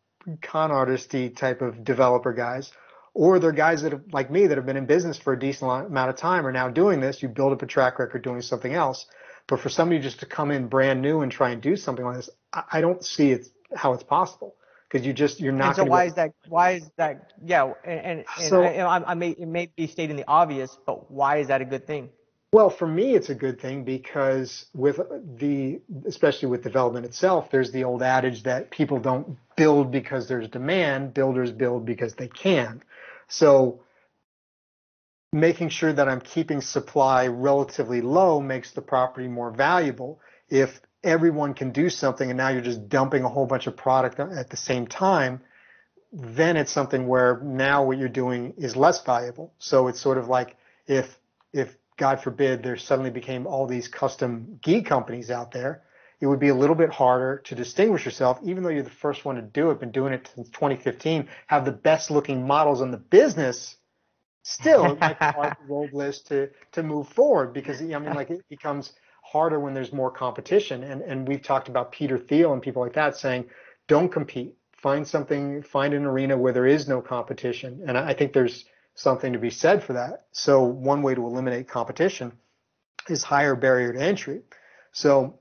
con 0.42 0.70
artisty 0.70 1.36
type 1.36 1.62
of 1.62 1.84
developer 1.84 2.34
guys, 2.34 2.72
or 3.14 3.40
they're 3.40 3.52
guys 3.52 3.82
that 3.84 3.92
have, 3.92 4.02
like 4.12 4.32
me 4.32 4.48
that 4.48 4.58
have 4.58 4.66
been 4.66 4.78
in 4.78 4.86
business 4.86 5.18
for 5.18 5.34
a 5.34 5.40
decent 5.40 5.88
amount 5.88 6.10
of 6.10 6.16
time 6.16 6.48
are 6.48 6.52
now 6.52 6.70
doing 6.70 7.00
this. 7.00 7.22
You 7.22 7.30
build 7.30 7.54
up 7.54 7.62
a 7.62 7.66
track 7.66 8.00
record 8.00 8.24
doing 8.24 8.42
something 8.42 8.74
else. 8.74 9.06
But 9.48 9.60
for 9.60 9.70
somebody 9.70 10.02
just 10.02 10.22
to 10.22 10.26
come 10.26 10.52
in 10.52 10.68
brand 10.68 11.02
new 11.02 11.22
and 11.22 11.32
try 11.32 11.50
and 11.50 11.62
do 11.62 11.76
something 11.76 12.06
like 12.06 12.16
this, 12.16 12.30
I, 12.54 12.82
don't 12.82 13.04
see 13.04 13.32
it 13.32 13.48
how 13.76 13.94
it's 13.94 14.04
possible 14.04 14.56
because 14.90 15.06
you 15.06 15.12
just 15.12 15.42
you're 15.42 15.52
not. 15.52 15.70
And 15.70 15.76
so 15.76 15.84
why 15.84 16.06
is 16.06 16.14
that? 16.14 16.32
Why 16.48 16.72
is 16.72 16.90
that? 16.96 17.34
Yeah, 17.44 17.74
and, 17.84 18.24
and, 18.40 18.48
so, 18.48 18.64
I, 18.64 19.12
I, 19.12 19.14
may 19.16 19.32
it 19.32 19.48
may 19.48 19.66
be 19.76 19.88
stating 19.88 20.16
the 20.16 20.26
obvious, 20.28 20.78
but 20.86 21.12
why 21.12 21.38
is 21.38 21.48
that 21.48 21.62
a 21.62 21.66
good 21.66 21.86
thing? 21.86 22.10
Well, 22.54 22.70
for 22.70 22.88
me, 22.88 23.16
it's 23.16 23.30
a 23.30 23.36
good 23.36 23.60
thing 23.60 23.84
because 23.84 24.68
with 24.76 24.98
the, 25.40 25.82
especially 26.06 26.50
with 26.50 26.62
development 26.62 27.04
itself, 27.04 27.50
there's 27.50 27.72
the 27.72 27.84
old 27.84 28.04
adage 28.04 28.44
that 28.44 28.70
people 28.70 29.00
don't 29.00 29.40
build 29.56 29.90
because 29.90 30.28
there's 30.28 30.48
demand. 30.50 31.16
Builders 31.16 31.52
build 31.52 31.84
because 31.84 32.14
they 32.14 32.28
can. 32.28 32.84
So 33.28 33.82
making 35.32 35.70
sure 35.70 35.92
that 35.94 36.08
I'm 36.08 36.22
keeping 36.22 36.62
supply 36.62 37.26
relatively 37.26 38.02
low 38.02 38.40
makes 38.40 38.72
the 38.74 38.84
property 38.84 39.28
more 39.28 39.50
valuable. 39.50 40.20
If 40.48 40.80
everyone 41.04 41.56
can 41.56 41.72
do 41.72 41.90
something 41.90 42.30
and 42.30 42.38
now 42.38 42.50
you're 42.50 42.62
just 42.62 42.88
dumping 42.88 43.24
a 43.24 43.30
whole 43.30 43.48
bunch 43.48 43.66
of 43.66 43.76
product 43.76 44.20
at 44.20 44.52
the 44.52 44.58
same 44.58 44.86
time, 44.86 45.42
then 46.12 46.56
it's 46.56 46.72
something 46.72 47.08
where 47.08 47.42
now 47.42 47.84
what 47.84 47.98
you're 47.98 48.10
doing 48.10 48.54
is 48.58 48.76
less 48.76 49.04
valuable. 49.04 49.56
So 49.58 49.88
it's 49.88 50.00
sort 50.00 50.20
of 50.20 50.28
like 50.28 50.56
if 50.86 51.18
if 51.52 51.76
God 51.98 52.22
forbid 52.22 52.64
there 52.64 52.78
suddenly 52.78 53.12
became 53.12 53.48
all 53.48 53.68
these 53.68 53.88
custom 53.88 54.60
gi 54.64 54.82
companies 54.82 55.32
out 55.32 55.52
there, 55.52 55.84
it 56.20 56.28
would 56.28 56.40
be 56.40 56.50
a 56.50 56.56
little 56.56 56.76
bit 56.76 56.90
harder 56.90 57.42
to 57.46 57.56
distinguish 57.56 58.06
yourself, 58.06 58.40
even 58.44 58.64
though 58.64 58.70
you're 58.70 58.84
the 58.84 58.90
first 58.90 59.26
one 59.26 59.36
to 59.36 59.42
do 59.42 59.72
it, 59.72 59.80
been 59.80 59.92
doing 59.92 60.14
it 60.14 60.30
since 60.36 60.50
2015, 60.50 61.28
have 61.48 61.66
the 61.66 61.72
best 61.72 62.10
looking 62.10 62.48
models 62.48 62.82
in 62.82 62.92
the 62.92 62.98
business 62.98 63.78
still 64.44 64.92
it 64.92 65.00
might 65.00 65.20
be 65.20 65.26
hard 65.26 65.58
for 65.58 65.66
Robles 65.68 66.22
to 66.22 66.50
to 66.74 66.84
move 66.84 67.08
forward 67.10 67.54
because 67.54 67.82
I 67.82 67.86
mean 67.86 68.14
like 68.14 68.30
it 68.30 68.44
becomes 68.50 68.94
harder 69.24 69.60
when 69.60 69.74
there's 69.74 69.94
more 69.94 70.12
competition 70.12 70.84
and 70.84 71.02
and 71.02 71.28
we've 71.28 71.42
talked 71.42 71.70
about 71.70 71.92
Peter 71.92 72.18
Thiel 72.18 72.54
and 72.54 72.62
people 72.62 72.82
like 72.82 72.94
that 72.94 73.18
saying 73.18 73.46
don't 73.88 74.10
compete. 74.10 74.56
Find 74.74 75.08
something 75.08 75.64
find 75.64 75.94
an 75.94 76.06
arena 76.06 76.38
where 76.38 76.52
there 76.52 76.68
is 76.68 76.88
no 76.88 77.02
competition. 77.02 77.84
And 77.88 77.98
I 77.98 78.14
think 78.14 78.34
there's 78.34 78.66
something 78.96 79.34
to 79.34 79.40
be 79.40 79.50
said 79.50 79.84
for 79.84 79.94
that 79.94 80.26
so 80.32 80.64
one 80.64 81.02
way 81.02 81.16
to 81.16 81.26
eliminate 81.26 81.68
competition 81.68 82.32
is 83.10 83.24
higher 83.24 83.56
barrier 83.56 83.94
to 83.94 84.02
entry 84.02 84.42
so 84.92 85.40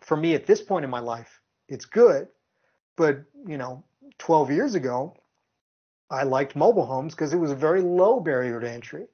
for 0.00 0.16
me 0.16 0.34
at 0.34 0.46
this 0.46 0.60
point 0.60 0.84
in 0.84 0.90
my 0.90 1.00
life 1.00 1.40
it's 1.68 1.84
good 1.84 2.28
but 2.96 3.22
you 3.46 3.58
know 3.58 3.84
12 4.18 4.50
years 4.50 4.74
ago 4.74 5.14
I 6.10 6.22
liked 6.22 6.56
mobile 6.56 6.86
homes 6.86 7.14
because 7.14 7.32
it 7.32 7.36
was 7.36 7.50
a 7.50 7.56
very 7.56 7.82
low 7.82 8.20
barrier 8.20 8.60
to 8.60 8.70
entry. 8.70 9.06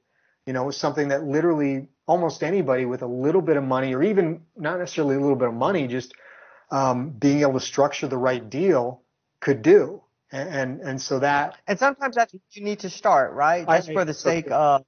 You 0.45 0.53
know, 0.53 0.63
it 0.63 0.67
was 0.67 0.77
something 0.77 1.09
that 1.09 1.23
literally 1.23 1.87
almost 2.07 2.43
anybody 2.43 2.85
with 2.85 3.01
a 3.01 3.07
little 3.07 3.41
bit 3.41 3.57
of 3.57 3.63
money, 3.63 3.93
or 3.95 4.03
even 4.03 4.41
not 4.55 4.79
necessarily 4.79 5.15
a 5.15 5.19
little 5.19 5.35
bit 5.35 5.47
of 5.47 5.53
money, 5.55 5.87
just 5.87 6.13
um, 6.71 7.09
being 7.09 7.41
able 7.41 7.53
to 7.53 7.59
structure 7.59 8.07
the 8.07 8.17
right 8.17 8.47
deal 8.49 9.01
could 9.39 9.61
do. 9.61 10.01
And, 10.31 10.49
and, 10.49 10.81
and 10.81 11.01
so 11.01 11.19
that. 11.19 11.57
And 11.67 11.77
sometimes 11.77 12.15
that's 12.15 12.33
what 12.33 12.41
you 12.51 12.63
need 12.63 12.79
to 12.79 12.89
start, 12.89 13.33
right? 13.33 13.67
Just 13.67 13.89
I, 13.89 13.93
for 13.93 14.05
the 14.05 14.13
sake 14.13 14.47
of, 14.51 14.83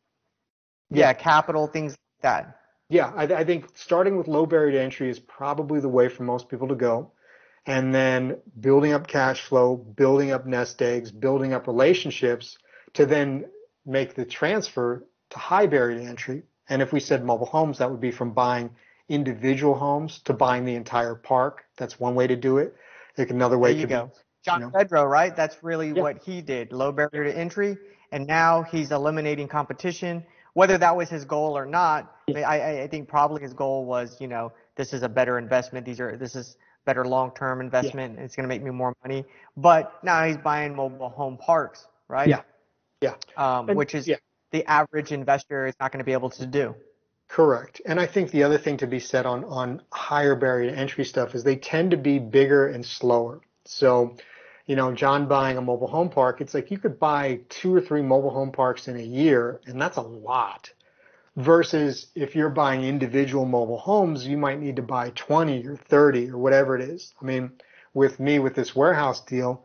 yeah, 0.89 1.07
yeah, 1.07 1.13
capital, 1.13 1.67
things 1.67 1.91
like 1.91 2.21
that. 2.23 2.59
Yeah, 2.89 3.11
I, 3.15 3.23
I 3.23 3.43
think 3.43 3.65
starting 3.75 4.17
with 4.17 4.27
low 4.27 4.45
barrier 4.45 4.71
to 4.71 4.81
entry 4.81 5.09
is 5.09 5.19
probably 5.19 5.79
the 5.79 5.89
way 5.89 6.09
for 6.09 6.23
most 6.23 6.49
people 6.49 6.67
to 6.69 6.75
go 6.75 7.11
and 7.67 7.93
then 7.93 8.37
building 8.59 8.93
up 8.93 9.07
cash 9.07 9.41
flow, 9.41 9.75
building 9.75 10.31
up 10.31 10.45
nest 10.45 10.81
eggs, 10.81 11.11
building 11.11 11.53
up 11.53 11.67
relationships 11.67 12.57
to 12.93 13.05
then 13.05 13.45
make 13.85 14.15
the 14.15 14.25
transfer 14.25 15.05
to 15.29 15.37
high 15.37 15.67
barrier 15.67 15.99
to 15.99 16.05
entry. 16.05 16.43
And 16.69 16.81
if 16.81 16.93
we 16.93 17.01
said 17.01 17.25
mobile 17.25 17.45
homes, 17.45 17.77
that 17.77 17.91
would 17.91 17.99
be 17.99 18.11
from 18.11 18.31
buying 18.31 18.69
individual 19.09 19.75
homes 19.75 20.21
to 20.25 20.33
buying 20.33 20.63
the 20.65 20.75
entire 20.75 21.15
park. 21.15 21.65
That's 21.77 21.99
one 21.99 22.15
way 22.15 22.27
to 22.27 22.35
do 22.35 22.57
it. 22.57 22.73
Like 23.17 23.31
another 23.31 23.57
way 23.57 23.73
you 23.73 23.85
go. 23.85 24.05
Be, 24.05 24.11
John 24.47 24.61
you 24.61 24.65
know, 24.67 24.71
Pedro, 24.71 25.05
right? 25.05 25.35
That's 25.35 25.57
really 25.61 25.89
yeah. 25.89 26.01
what 26.01 26.23
he 26.23 26.41
did. 26.41 26.71
Low 26.71 26.91
barrier 26.91 27.25
to 27.25 27.37
entry, 27.37 27.77
and 28.11 28.25
now 28.25 28.63
he's 28.63 28.91
eliminating 28.91 29.47
competition. 29.47 30.25
Whether 30.53 30.77
that 30.79 30.95
was 30.95 31.09
his 31.09 31.23
goal 31.23 31.55
or 31.55 31.67
not, 31.67 32.15
yeah. 32.27 32.49
I, 32.49 32.81
I 32.83 32.87
think 32.87 33.07
probably 33.07 33.43
his 33.43 33.53
goal 33.53 33.85
was, 33.85 34.19
you 34.19 34.27
know, 34.27 34.51
this 34.75 34.91
is 34.93 35.03
a 35.03 35.09
better 35.09 35.37
investment. 35.37 35.85
These 35.85 35.99
are 35.99 36.17
this 36.17 36.35
is 36.35 36.57
better 36.85 37.05
long-term 37.05 37.61
investment. 37.61 38.15
Yeah. 38.17 38.23
It's 38.23 38.35
going 38.35 38.45
to 38.45 38.47
make 38.47 38.63
me 38.63 38.71
more 38.71 38.95
money. 39.03 39.25
But 39.55 40.03
now 40.03 40.25
he's 40.25 40.37
buying 40.37 40.75
mobile 40.75 41.09
home 41.09 41.37
parks, 41.37 41.85
right? 42.07 42.27
Yeah. 42.27 42.41
Yeah. 43.01 43.15
Um, 43.35 43.69
and, 43.69 43.77
which 43.77 43.93
is 43.93 44.09
the 44.51 44.65
average 44.65 45.11
investor 45.11 45.67
is 45.67 45.75
not 45.79 45.91
going 45.91 45.99
to 45.99 46.05
be 46.05 46.13
able 46.13 46.29
to 46.31 46.45
do. 46.47 46.73
Correct. 47.27 47.81
And 47.85 47.99
I 47.99 48.05
think 48.05 48.31
the 48.31 48.43
other 48.43 48.57
thing 48.57 48.77
to 48.77 48.87
be 48.87 48.99
said 48.99 49.25
on, 49.25 49.43
on 49.43 49.81
higher 49.91 50.33
barrier 50.33 50.71
to 50.71 50.77
entry 50.77 51.03
stuff 51.03 51.35
is 51.35 51.43
they 51.43 51.57
tend 51.57 51.91
to 51.91 51.97
be 51.97 52.19
bigger 52.19 52.67
and 52.67 52.85
slower. 52.85 53.41
So, 53.65 54.15
you 54.67 54.75
know, 54.75 54.93
John 54.93 55.27
buying 55.27 55.57
a 55.57 55.61
mobile 55.61 55.87
home 55.87 56.09
park, 56.09 56.41
it's 56.41 56.53
like 56.53 56.69
you 56.69 56.77
could 56.77 56.99
buy 56.99 57.39
two 57.49 57.73
or 57.73 57.81
three 57.81 58.01
mobile 58.01 58.29
home 58.29 58.51
parks 58.51 58.87
in 58.87 58.97
a 58.97 59.03
year, 59.03 59.59
and 59.65 59.81
that's 59.81 59.97
a 59.97 60.01
lot 60.01 60.69
versus 61.37 62.07
if 62.15 62.35
you're 62.35 62.49
buying 62.49 62.83
individual 62.83 63.45
mobile 63.45 63.77
homes, 63.77 64.25
you 64.25 64.37
might 64.37 64.59
need 64.59 64.75
to 64.75 64.81
buy 64.81 65.11
20 65.11 65.65
or 65.67 65.77
30 65.77 66.31
or 66.31 66.37
whatever 66.37 66.75
it 66.75 66.81
is. 66.81 67.13
I 67.21 67.25
mean, 67.25 67.51
with 67.93 68.19
me 68.19 68.39
with 68.39 68.55
this 68.55 68.75
warehouse 68.75 69.21
deal, 69.21 69.63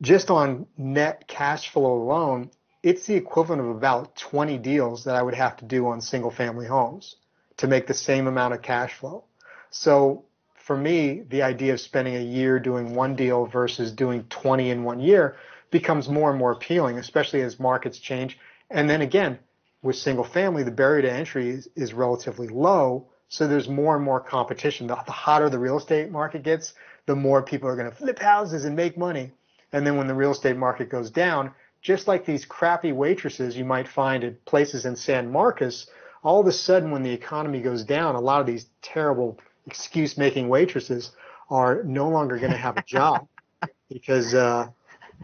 just 0.00 0.30
on 0.30 0.66
net 0.76 1.26
cash 1.26 1.70
flow 1.70 1.92
alone, 1.92 2.50
it's 2.84 3.06
the 3.06 3.16
equivalent 3.16 3.60
of 3.60 3.68
about 3.68 4.14
20 4.16 4.58
deals 4.58 5.04
that 5.04 5.16
I 5.16 5.22
would 5.22 5.34
have 5.34 5.56
to 5.56 5.64
do 5.64 5.88
on 5.88 6.00
single 6.00 6.30
family 6.30 6.68
homes 6.68 7.16
to 7.56 7.66
make 7.66 7.88
the 7.88 7.94
same 7.94 8.28
amount 8.28 8.54
of 8.54 8.62
cash 8.62 8.94
flow. 8.94 9.24
So 9.70 10.24
for 10.68 10.76
me, 10.76 11.22
the 11.30 11.40
idea 11.40 11.72
of 11.72 11.80
spending 11.80 12.14
a 12.14 12.20
year 12.20 12.58
doing 12.58 12.94
one 12.94 13.16
deal 13.16 13.46
versus 13.46 13.90
doing 13.90 14.22
20 14.24 14.68
in 14.68 14.84
one 14.84 15.00
year 15.00 15.34
becomes 15.70 16.10
more 16.10 16.28
and 16.28 16.38
more 16.38 16.52
appealing, 16.52 16.98
especially 16.98 17.40
as 17.40 17.58
markets 17.58 17.98
change. 17.98 18.38
And 18.68 18.88
then 18.90 19.00
again, 19.00 19.38
with 19.80 19.96
single 19.96 20.24
family, 20.24 20.64
the 20.64 20.70
barrier 20.70 21.00
to 21.00 21.10
entry 21.10 21.48
is, 21.48 21.70
is 21.74 21.94
relatively 21.94 22.48
low. 22.48 23.06
So 23.30 23.48
there's 23.48 23.66
more 23.66 23.96
and 23.96 24.04
more 24.04 24.20
competition. 24.20 24.88
The, 24.88 24.96
the 25.06 25.12
hotter 25.12 25.48
the 25.48 25.58
real 25.58 25.78
estate 25.78 26.10
market 26.10 26.42
gets, 26.42 26.74
the 27.06 27.16
more 27.16 27.40
people 27.42 27.70
are 27.70 27.76
going 27.76 27.90
to 27.90 27.96
flip 27.96 28.18
houses 28.18 28.66
and 28.66 28.76
make 28.76 28.98
money. 28.98 29.32
And 29.72 29.86
then 29.86 29.96
when 29.96 30.06
the 30.06 30.14
real 30.14 30.32
estate 30.32 30.58
market 30.58 30.90
goes 30.90 31.10
down, 31.10 31.52
just 31.80 32.06
like 32.06 32.26
these 32.26 32.44
crappy 32.44 32.92
waitresses 32.92 33.56
you 33.56 33.64
might 33.64 33.88
find 33.88 34.22
at 34.22 34.44
places 34.44 34.84
in 34.84 34.96
San 34.96 35.32
Marcos, 35.32 35.86
all 36.22 36.40
of 36.40 36.46
a 36.46 36.52
sudden 36.52 36.90
when 36.90 37.04
the 37.04 37.12
economy 37.12 37.62
goes 37.62 37.84
down, 37.84 38.16
a 38.16 38.20
lot 38.20 38.42
of 38.42 38.46
these 38.46 38.66
terrible 38.82 39.38
excuse 39.68 40.16
making 40.16 40.48
waitresses 40.48 41.12
are 41.50 41.82
no 41.84 42.08
longer 42.08 42.38
going 42.38 42.52
to 42.52 42.58
have 42.58 42.78
a 42.78 42.82
job 42.82 43.28
because 43.90 44.34
uh, 44.34 44.66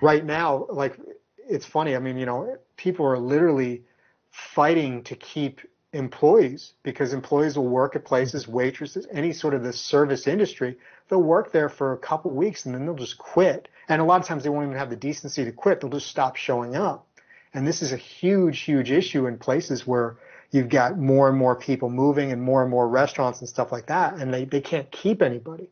right 0.03 0.25
now, 0.25 0.67
like 0.71 0.99
it's 1.37 1.67
funny. 1.67 1.97
I 1.97 1.99
mean, 1.99 2.19
you 2.19 2.27
know, 2.27 2.57
people 2.77 3.07
are 3.07 3.19
literally 3.19 3.83
fighting 4.31 5.03
to 5.05 5.17
keep 5.17 5.61
employees 5.93 6.75
because 6.83 7.13
employees 7.13 7.57
will 7.57 7.69
work 7.69 7.97
at 7.97 8.05
places, 8.05 8.47
waitresses, 8.47 9.07
any 9.13 9.33
sort 9.33 9.55
of 9.55 9.63
the 9.63 9.73
service 9.73 10.27
industry. 10.27 10.77
They'll 11.09 11.23
work 11.23 11.53
there 11.53 11.69
for 11.69 11.93
a 11.93 11.99
couple 11.99 12.31
of 12.31 12.37
weeks 12.37 12.67
and 12.67 12.75
then 12.75 12.85
they'll 12.85 12.95
just 12.95 13.17
quit. 13.17 13.69
And 13.89 14.01
a 14.01 14.05
lot 14.05 14.21
of 14.21 14.27
times 14.27 14.43
they 14.43 14.51
won't 14.51 14.67
even 14.67 14.79
have 14.79 14.91
the 14.91 14.97
decency 14.97 15.45
to 15.45 15.53
quit. 15.53 15.81
They'll 15.81 15.91
just 15.91 16.09
stop 16.09 16.37
showing 16.37 16.77
up. 16.77 17.07
And 17.55 17.67
this 17.67 17.83
is 17.83 17.93
a 17.93 17.97
huge, 17.97 18.61
huge 18.61 18.91
issue 18.91 19.27
in 19.27 19.39
places 19.39 19.87
where 19.87 20.17
you've 20.51 20.69
got 20.69 20.99
more 20.99 21.29
and 21.29 21.37
more 21.37 21.57
people 21.57 21.91
moving 21.91 22.33
and 22.33 22.41
more 22.41 22.63
and 22.63 22.71
more 22.71 22.89
restaurants 22.89 23.41
and 23.41 23.49
stuff 23.49 23.73
like 23.73 23.87
that. 23.87 24.15
And 24.15 24.33
they, 24.33 24.45
they 24.45 24.61
can't 24.61 24.91
keep 24.91 25.23
anybody. 25.23 25.69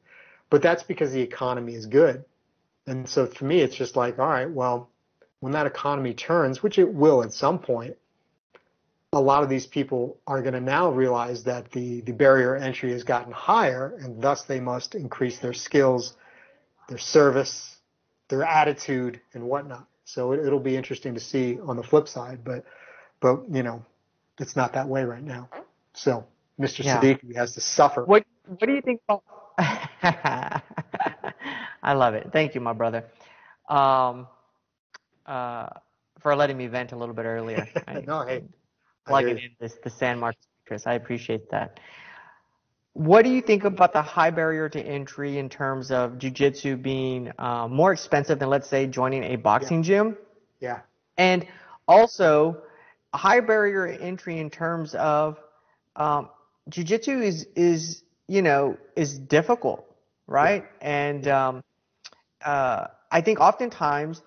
But 0.51 0.63
that's 0.63 0.83
because 0.83 1.13
the 1.13 1.21
economy 1.21 1.75
is 1.75 1.87
good. 1.87 2.25
And 2.87 3.09
so 3.09 3.27
for 3.27 3.45
me, 3.45 3.61
it's 3.61 3.77
just 3.77 3.97
like, 3.97 4.19
all 4.19 4.29
right, 4.29 4.51
well, 4.51 4.91
when 5.41 5.53
that 5.53 5.67
economy 5.67 6.15
turns, 6.15 6.63
which 6.63 6.79
it 6.79 6.93
will 6.93 7.23
at 7.23 7.33
some 7.33 7.59
point, 7.59 7.97
a 9.13 9.21
lot 9.21 9.43
of 9.43 9.49
these 9.49 9.67
people 9.67 10.19
are 10.27 10.41
going 10.41 10.55
to 10.55 10.61
now 10.61 10.91
realize 10.91 11.45
that 11.45 11.71
the, 11.73 12.01
the 12.03 12.13
barrier 12.13 12.57
entry 12.57 12.93
has 12.93 13.05
gotten 13.05 13.33
higher 13.33 13.99
and 14.01 14.23
thus 14.23 14.45
they 14.45 14.59
must 14.59 14.95
increase 14.95 15.39
their 15.39 15.53
skills, 15.53 16.15
their 16.89 16.99
service, 16.99 17.77
their 18.29 18.43
attitude 18.43 19.21
and 19.35 19.45
whatnot. 19.45 19.87
So 20.05 20.33
it, 20.33 20.51
will 20.51 20.61
be 20.61 20.77
interesting 20.77 21.15
to 21.15 21.21
see 21.21 21.59
on 21.61 21.77
the 21.77 21.83
flip 21.83 22.09
side, 22.09 22.41
but, 22.45 22.65
but, 23.21 23.43
you 23.51 23.63
know, 23.63 23.85
it's 24.39 24.57
not 24.57 24.73
that 24.75 24.89
way 24.89 25.05
right 25.05 25.23
now. 25.23 25.49
So 25.95 26.27
Mr. 26.61 26.85
Yeah. 26.85 27.01
Siddiqui 27.01 27.35
has 27.37 27.55
to 27.55 27.61
suffer. 27.61 28.05
What, 28.05 28.25
what 28.47 28.61
do 28.61 28.73
you 28.73 28.83
think 28.83 29.01
about, 29.09 29.23
I 31.83 31.93
love 31.95 32.15
it. 32.15 32.31
Thank 32.33 32.55
you, 32.55 32.61
my 32.61 32.73
brother. 32.73 33.05
Um, 33.69 34.27
uh, 35.27 35.69
for 36.21 36.35
letting 36.37 36.57
me 36.57 36.67
vent 36.69 36.93
a 36.93 36.97
little 36.97 37.15
bit 37.15 37.25
earlier. 37.25 37.69
I, 37.87 38.01
no, 38.01 38.25
hey, 38.25 38.45
plugging 39.07 39.39
in 39.39 39.51
this 39.61 39.75
the 39.83 39.91
San 39.91 40.19
Marcos 40.19 40.41
Chris. 40.67 40.87
I 40.87 40.95
appreciate 40.95 41.51
that. 41.51 41.81
What 42.95 43.25
do 43.25 43.31
you 43.31 43.41
think 43.41 43.65
about 43.65 43.93
the 43.93 44.03
high 44.03 44.31
barrier 44.31 44.69
to 44.69 44.81
entry 44.81 45.39
in 45.39 45.49
terms 45.49 45.91
of 45.91 46.13
jujitsu 46.13 46.81
being 46.81 47.33
uh, 47.39 47.67
more 47.67 47.93
expensive 47.93 48.39
than, 48.39 48.51
let's 48.51 48.69
say, 48.69 48.87
joining 48.87 49.25
a 49.25 49.37
boxing 49.37 49.79
yeah. 49.79 49.89
gym? 49.89 50.17
Yeah. 50.61 50.81
And 51.17 51.47
also, 51.89 52.63
a 53.13 53.19
high 53.19 53.41
barrier 53.41 53.87
entry 53.87 54.39
in 54.39 54.51
terms 54.51 54.95
of 54.95 55.39
um, 55.97 56.31
jujitsu 56.71 57.23
is 57.23 57.47
is 57.57 58.03
you 58.29 58.43
know 58.43 58.77
is 58.97 59.19
difficult, 59.19 59.85
right? 60.27 60.65
Yeah. 60.81 60.89
And 60.89 61.29
um, 61.29 61.65
uh, 62.45 62.87
I 63.11 63.21
think 63.21 63.41
oftentimes 63.41 64.23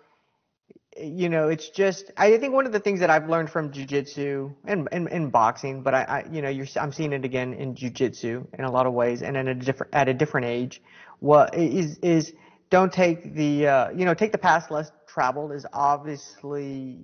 you 0.97 1.27
know, 1.27 1.49
it's 1.49 1.69
just 1.69 2.11
I 2.15 2.37
think 2.37 2.53
one 2.53 2.65
of 2.65 2.71
the 2.71 2.79
things 2.79 3.01
that 3.01 3.09
I've 3.09 3.29
learned 3.29 3.49
from 3.49 3.71
jujitsu 3.71 4.53
and, 4.65 4.87
and 4.91 5.09
and 5.09 5.31
boxing, 5.31 5.81
but 5.81 5.93
I, 5.93 6.03
I 6.03 6.25
you 6.31 6.41
know 6.41 6.49
you're 6.49 6.67
I'm 6.77 6.93
seeing 6.93 7.11
it 7.11 7.25
again 7.25 7.53
in 7.53 7.75
jujitsu 7.75 8.47
in 8.57 8.63
a 8.63 8.71
lot 8.71 8.85
of 8.85 8.93
ways, 8.93 9.21
and 9.21 9.35
in 9.35 9.47
a 9.49 9.55
different 9.55 9.93
at 9.93 10.07
a 10.07 10.13
different 10.13 10.47
age. 10.47 10.81
What 11.19 11.53
is 11.53 11.97
is 11.99 12.33
don't 12.69 12.93
take 12.93 13.33
the 13.33 13.67
uh, 13.67 13.89
you 13.91 14.05
know 14.05 14.13
take 14.13 14.31
the 14.31 14.37
path 14.37 14.71
less 14.71 14.91
traveled 15.05 15.51
is 15.51 15.65
obviously 15.73 16.99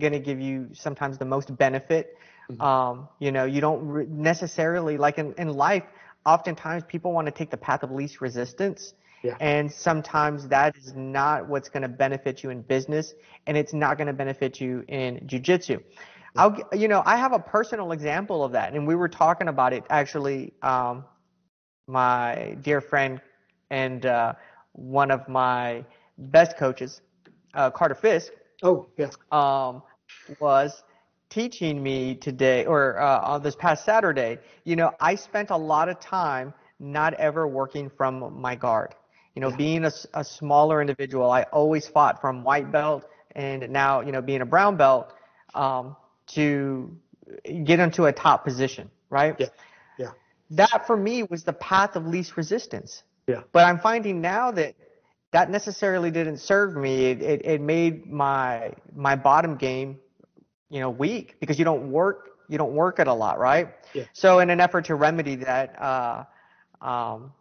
going 0.00 0.12
to 0.12 0.18
give 0.18 0.40
you 0.40 0.68
sometimes 0.72 1.18
the 1.18 1.24
most 1.24 1.56
benefit. 1.56 2.18
Mm-hmm. 2.50 2.60
Um, 2.60 3.08
you 3.20 3.30
know, 3.30 3.44
you 3.44 3.60
don't 3.60 3.86
re- 3.86 4.06
necessarily 4.08 4.98
like 4.98 5.18
in 5.18 5.34
in 5.34 5.54
life. 5.54 5.84
Oftentimes, 6.26 6.82
people 6.88 7.12
want 7.12 7.26
to 7.26 7.32
take 7.32 7.50
the 7.50 7.56
path 7.56 7.82
of 7.82 7.90
least 7.90 8.20
resistance 8.20 8.94
yeah. 9.22 9.36
And 9.40 9.70
sometimes 9.70 10.48
that 10.48 10.76
is 10.76 10.94
not 10.94 11.46
what's 11.46 11.68
going 11.68 11.82
to 11.82 11.88
benefit 11.88 12.42
you 12.42 12.50
in 12.50 12.62
business, 12.62 13.14
and 13.46 13.56
it's 13.56 13.72
not 13.72 13.98
going 13.98 14.06
to 14.06 14.12
benefit 14.12 14.60
you 14.60 14.84
in 14.88 15.18
jujitsu. 15.26 15.82
I'll, 16.36 16.56
you 16.72 16.88
know, 16.88 17.02
I 17.04 17.16
have 17.16 17.32
a 17.32 17.38
personal 17.38 17.92
example 17.92 18.44
of 18.44 18.52
that, 18.52 18.72
and 18.72 18.86
we 18.86 18.94
were 18.94 19.08
talking 19.08 19.48
about 19.48 19.72
it 19.72 19.84
actually. 19.90 20.52
Um, 20.62 21.04
my 21.86 22.56
dear 22.62 22.80
friend 22.80 23.20
and 23.70 24.06
uh, 24.06 24.34
one 24.72 25.10
of 25.10 25.28
my 25.28 25.84
best 26.16 26.56
coaches, 26.56 27.00
uh, 27.54 27.68
Carter 27.68 27.96
Fisk. 27.96 28.32
Oh, 28.62 28.86
yeah. 28.96 29.10
Um, 29.32 29.82
was 30.38 30.82
teaching 31.28 31.82
me 31.82 32.16
today 32.16 32.66
or 32.66 33.00
uh, 33.00 33.20
on 33.20 33.42
this 33.42 33.54
past 33.54 33.84
Saturday. 33.84 34.38
You 34.64 34.76
know, 34.76 34.92
I 35.00 35.14
spent 35.14 35.50
a 35.50 35.56
lot 35.56 35.88
of 35.88 36.00
time 36.00 36.52
not 36.78 37.14
ever 37.14 37.46
working 37.46 37.90
from 37.90 38.40
my 38.40 38.54
guard. 38.54 38.94
You 39.34 39.40
know, 39.40 39.50
being 39.56 39.84
a, 39.84 39.92
a 40.14 40.24
smaller 40.24 40.80
individual, 40.80 41.30
I 41.30 41.42
always 41.44 41.86
fought 41.86 42.20
from 42.20 42.42
white 42.42 42.72
belt 42.72 43.04
and 43.36 43.70
now, 43.70 44.00
you 44.00 44.10
know, 44.10 44.20
being 44.20 44.40
a 44.40 44.46
brown 44.46 44.76
belt 44.76 45.14
um, 45.54 45.96
to 46.28 46.94
get 47.64 47.78
into 47.78 48.06
a 48.06 48.12
top 48.12 48.44
position, 48.44 48.90
right? 49.08 49.36
Yeah. 49.38 49.46
Yeah. 49.98 50.10
That 50.50 50.86
for 50.86 50.96
me 50.96 51.22
was 51.22 51.44
the 51.44 51.52
path 51.52 51.94
of 51.94 52.06
least 52.06 52.36
resistance. 52.36 53.04
Yeah. 53.28 53.42
But 53.52 53.66
I'm 53.66 53.78
finding 53.78 54.20
now 54.20 54.50
that 54.50 54.74
that 55.32 55.50
necessarily 55.50 56.10
didn't 56.10 56.38
serve 56.38 56.76
me. 56.76 57.06
It, 57.06 57.22
it, 57.22 57.44
it 57.44 57.60
made 57.60 58.06
my 58.06 58.72
my 58.94 59.16
bottom 59.16 59.56
game, 59.56 59.98
you 60.68 60.80
know, 60.80 60.90
weak 60.90 61.36
because 61.40 61.58
you 61.58 61.64
don't 61.64 61.90
work 61.90 62.30
you 62.48 62.58
don't 62.58 62.72
work 62.72 62.98
it 62.98 63.06
a 63.06 63.14
lot, 63.14 63.38
right? 63.38 63.68
Yeah. 63.94 64.04
So 64.12 64.40
in 64.40 64.50
an 64.50 64.60
effort 64.60 64.86
to 64.86 64.96
remedy 64.96 65.36
that, 65.36 65.80
uh, 65.80 66.24
um, 66.80 67.32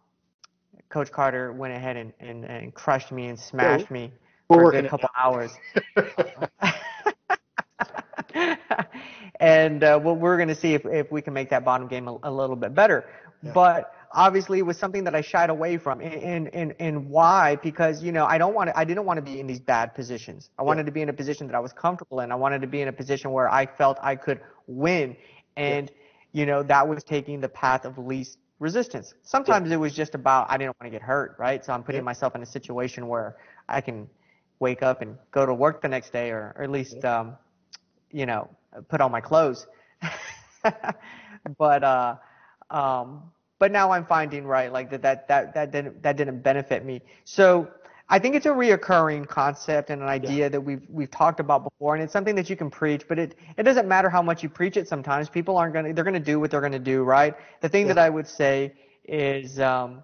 Coach 0.89 1.12
Carter 1.12 1.52
went 1.52 1.73
ahead 1.73 1.97
and, 1.97 2.13
and, 2.19 2.45
and 2.45 2.73
crushed 2.73 3.12
me 3.12 3.28
and 3.28 3.39
smashed 3.39 3.88
yeah, 3.89 3.93
me 3.93 4.12
for 4.47 4.71
a 4.73 4.88
couple 4.88 5.10
hours. 5.19 5.52
and 9.39 9.84
uh, 9.84 9.99
well, 10.02 10.15
we're 10.15 10.38
going 10.38 10.47
to 10.47 10.56
see 10.56 10.73
if, 10.73 10.86
if 10.86 11.12
we 11.12 11.21
can 11.21 11.34
make 11.34 11.49
that 11.49 11.65
bottom 11.65 11.88
game 11.88 12.08
a, 12.08 12.17
a 12.23 12.32
little 12.32 12.56
bit 12.56 12.73
better. 12.73 13.10
Yeah. 13.41 13.52
But 13.54 13.93
obviously, 14.13 14.60
it 14.60 14.65
was 14.65 14.78
something 14.78 15.04
that 15.04 15.15
I 15.15 15.22
shied 15.22 15.50
away 15.50 15.78
from. 15.78 16.02
And, 16.02 16.54
and, 16.54 16.74
and 16.80 17.10
why? 17.10 17.56
Because, 17.58 18.04
you 18.04 18.12
know, 18.12 18.26
I 18.26 18.38
don't 18.38 18.54
want 18.54 18.69
to, 18.69 18.78
I 18.78 18.84
didn't 18.84 19.06
want 19.06 19.17
to 19.17 19.22
be 19.22 19.39
in 19.39 19.48
these 19.48 19.60
bad 19.60 19.93
positions. 19.95 20.50
I 20.58 20.63
wanted 20.63 20.82
yeah. 20.82 20.86
to 20.86 20.91
be 20.91 21.02
in 21.02 21.10
a 21.10 21.13
position 21.13 21.48
that 21.48 21.56
I 21.56 21.60
was 21.60 21.74
comfortable 21.74 22.22
in. 22.22 22.32
I 22.32 22.36
wanted 22.36 22.62
to 22.62 22.67
be 22.67 22.82
in 22.82 22.88
a 22.88 22.93
position 22.93 23.32
where 23.32 23.52
I 23.52 23.65
felt 23.65 23.98
I 24.02 24.15
could 24.15 24.41
win. 24.67 25.15
And, 25.58 25.91
you 26.32 26.45
know, 26.45 26.63
that 26.63 26.88
was 26.88 27.04
taking 27.04 27.39
the 27.39 27.50
path 27.50 27.86
of 27.86 27.98
least 27.98 28.38
resistance. 28.60 29.13
Sometimes 29.24 29.69
yeah. 29.69 29.76
it 29.76 29.80
was 29.80 29.93
just 29.93 30.15
about 30.15 30.48
I 30.50 30.58
didn't 30.58 30.76
want 30.80 30.91
to 30.91 30.98
get 30.98 31.02
hurt, 31.02 31.36
right? 31.39 31.63
So 31.63 31.74
I'm 31.74 31.84
putting 31.84 32.02
yeah. 32.02 32.06
myself 32.06 32.36
in 32.36 32.43
a 32.43 32.45
situation 32.45 33.08
where 33.08 33.38
I 33.67 33.82
can 33.82 34.10
wake 34.60 34.84
up 34.84 35.02
and 35.02 35.17
go 35.32 35.45
to 35.45 35.54
work 35.54 35.82
the 35.82 35.88
next 35.88 36.12
day, 36.12 36.32
or, 36.32 36.54
or 36.58 36.63
at 36.63 36.72
least, 36.72 36.98
yeah. 37.02 37.19
um, 37.19 37.38
you 38.12 38.26
know, 38.26 38.50
put 38.89 39.02
on 39.02 39.12
my 39.12 39.22
clothes. 39.22 39.67
but 41.58 41.84
uh, 41.84 42.15
um, 42.69 43.24
but 43.60 43.72
now 43.72 43.91
I'm 43.91 44.06
finding 44.06 44.45
right 44.45 44.72
like 44.72 44.89
that 44.89 45.02
that 45.04 45.28
that 45.28 45.54
that 45.54 45.72
didn't 45.72 46.02
that 46.02 46.17
didn't 46.17 46.41
benefit 46.41 46.84
me. 46.86 47.02
So 47.26 47.69
I 48.12 48.17
think 48.17 48.36
it's 48.36 48.48
a 48.48 48.50
reoccurring 48.50 49.28
concept 49.28 49.91
and 49.91 50.02
an 50.02 50.08
idea 50.08 50.45
yeah. 50.45 50.50
that 50.50 50.62
we've 50.62 50.82
we've 50.89 51.12
talked 51.12 51.39
about 51.39 51.63
before, 51.63 51.93
and 51.93 52.04
it's 52.04 52.13
something 52.13 52.36
that 52.36 52.50
you 52.50 52.56
can 52.56 52.72
preach. 52.72 53.08
But 53.08 53.19
it 53.19 53.36
it 53.58 53.63
doesn't 53.63 53.88
matter 53.88 54.10
how 54.10 54.22
much 54.22 54.41
you 54.41 54.50
preach 54.50 54.78
it. 54.78 54.88
Sometimes 54.88 55.30
people 55.30 55.58
aren't 55.58 55.74
gonna 55.74 55.93
they're 55.93 56.06
gonna 56.06 56.19
do 56.19 56.39
what 56.39 56.50
they're 56.50 56.62
gonna 56.62 56.80
do, 56.80 57.04
right? 57.04 57.36
The 57.62 57.69
thing 57.69 57.88
yeah. 57.88 57.93
that 57.93 58.06
I 58.06 58.10
would 58.10 58.28
say 58.28 58.74
is 59.04 59.60
um, 59.60 60.04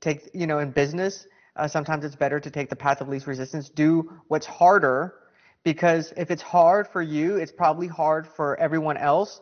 take 0.00 0.30
you 0.34 0.46
know 0.46 0.58
in 0.58 0.70
business. 0.70 1.26
Uh, 1.56 1.68
sometimes 1.68 2.04
it's 2.04 2.16
better 2.16 2.40
to 2.40 2.50
take 2.50 2.70
the 2.70 2.76
path 2.76 3.02
of 3.02 3.08
least 3.08 3.26
resistance. 3.26 3.68
Do 3.68 4.10
what's 4.28 4.46
harder, 4.46 5.14
because 5.62 6.12
if 6.16 6.30
it's 6.30 6.42
hard 6.42 6.88
for 6.88 7.02
you, 7.02 7.36
it's 7.36 7.52
probably 7.52 7.86
hard 7.86 8.26
for 8.26 8.56
everyone 8.58 8.96
else 8.96 9.40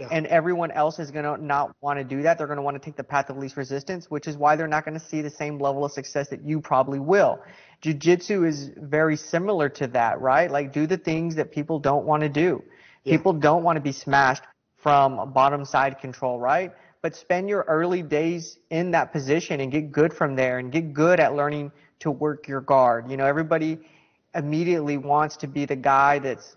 yeah. 0.00 0.08
And 0.10 0.26
everyone 0.28 0.70
else 0.70 0.98
is 0.98 1.10
going 1.10 1.26
to 1.26 1.44
not 1.44 1.76
want 1.82 1.98
to 1.98 2.04
do 2.04 2.22
that. 2.22 2.38
They're 2.38 2.46
going 2.46 2.56
to 2.56 2.62
want 2.62 2.74
to 2.74 2.82
take 2.84 2.96
the 2.96 3.04
path 3.04 3.28
of 3.28 3.36
least 3.36 3.58
resistance, 3.58 4.10
which 4.10 4.26
is 4.26 4.36
why 4.36 4.56
they're 4.56 4.66
not 4.66 4.86
going 4.86 4.98
to 4.98 5.04
see 5.04 5.20
the 5.20 5.30
same 5.30 5.58
level 5.58 5.84
of 5.84 5.92
success 5.92 6.28
that 6.30 6.42
you 6.42 6.58
probably 6.58 6.98
will. 6.98 7.38
Jiu-jitsu 7.82 8.44
is 8.44 8.70
very 8.78 9.16
similar 9.16 9.68
to 9.68 9.86
that, 9.88 10.18
right? 10.20 10.50
Like 10.50 10.72
do 10.72 10.86
the 10.86 10.96
things 10.96 11.34
that 11.34 11.52
people 11.52 11.78
don't 11.78 12.06
want 12.06 12.22
to 12.22 12.30
do. 12.30 12.62
Yeah. 13.04 13.16
People 13.16 13.34
don't 13.34 13.62
want 13.62 13.76
to 13.76 13.82
be 13.82 13.92
smashed 13.92 14.42
from 14.78 15.32
bottom 15.32 15.66
side 15.66 15.98
control, 15.98 16.40
right? 16.40 16.72
But 17.02 17.14
spend 17.14 17.50
your 17.50 17.64
early 17.68 18.02
days 18.02 18.58
in 18.70 18.92
that 18.92 19.12
position 19.12 19.60
and 19.60 19.70
get 19.70 19.92
good 19.92 20.14
from 20.14 20.34
there 20.34 20.58
and 20.58 20.72
get 20.72 20.94
good 20.94 21.20
at 21.20 21.34
learning 21.34 21.72
to 22.00 22.10
work 22.10 22.48
your 22.48 22.62
guard. 22.62 23.10
You 23.10 23.18
know, 23.18 23.26
everybody 23.26 23.78
immediately 24.34 24.96
wants 24.96 25.36
to 25.38 25.46
be 25.46 25.66
the 25.66 25.76
guy 25.76 26.18
that's 26.20 26.56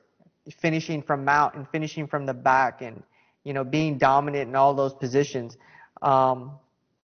finishing 0.60 1.02
from 1.02 1.26
mount 1.26 1.56
and 1.56 1.68
finishing 1.70 2.08
from 2.08 2.26
the 2.26 2.34
back 2.34 2.82
and 2.82 3.04
you 3.44 3.54
know, 3.54 3.64
being 3.64 3.98
dominant 3.98 4.50
in 4.50 4.56
all 4.56 4.74
those 4.74 4.94
positions. 4.94 5.58
Um, 6.02 6.52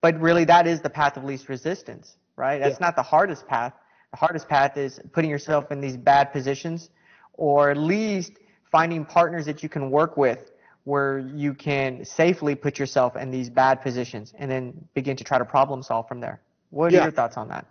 but 0.00 0.18
really, 0.20 0.44
that 0.44 0.66
is 0.66 0.80
the 0.80 0.90
path 0.90 1.16
of 1.16 1.24
least 1.24 1.48
resistance, 1.48 2.16
right? 2.36 2.58
That's 2.58 2.80
yeah. 2.80 2.86
not 2.86 2.96
the 2.96 3.02
hardest 3.02 3.46
path. 3.46 3.74
The 4.12 4.16
hardest 4.16 4.48
path 4.48 4.76
is 4.76 5.00
putting 5.12 5.30
yourself 5.30 5.70
in 5.70 5.80
these 5.80 5.96
bad 5.96 6.32
positions, 6.32 6.90
or 7.34 7.70
at 7.70 7.76
least 7.76 8.32
finding 8.70 9.04
partners 9.04 9.46
that 9.46 9.62
you 9.62 9.68
can 9.68 9.90
work 9.90 10.16
with 10.16 10.50
where 10.84 11.18
you 11.18 11.54
can 11.54 12.04
safely 12.04 12.54
put 12.54 12.78
yourself 12.78 13.16
in 13.16 13.30
these 13.30 13.50
bad 13.50 13.82
positions 13.82 14.32
and 14.38 14.50
then 14.50 14.72
begin 14.94 15.16
to 15.16 15.24
try 15.24 15.38
to 15.38 15.44
problem 15.44 15.82
solve 15.82 16.08
from 16.08 16.20
there. 16.20 16.40
What 16.70 16.92
are 16.92 16.96
yeah. 16.96 17.02
your 17.02 17.12
thoughts 17.12 17.36
on 17.36 17.48
that? 17.48 17.66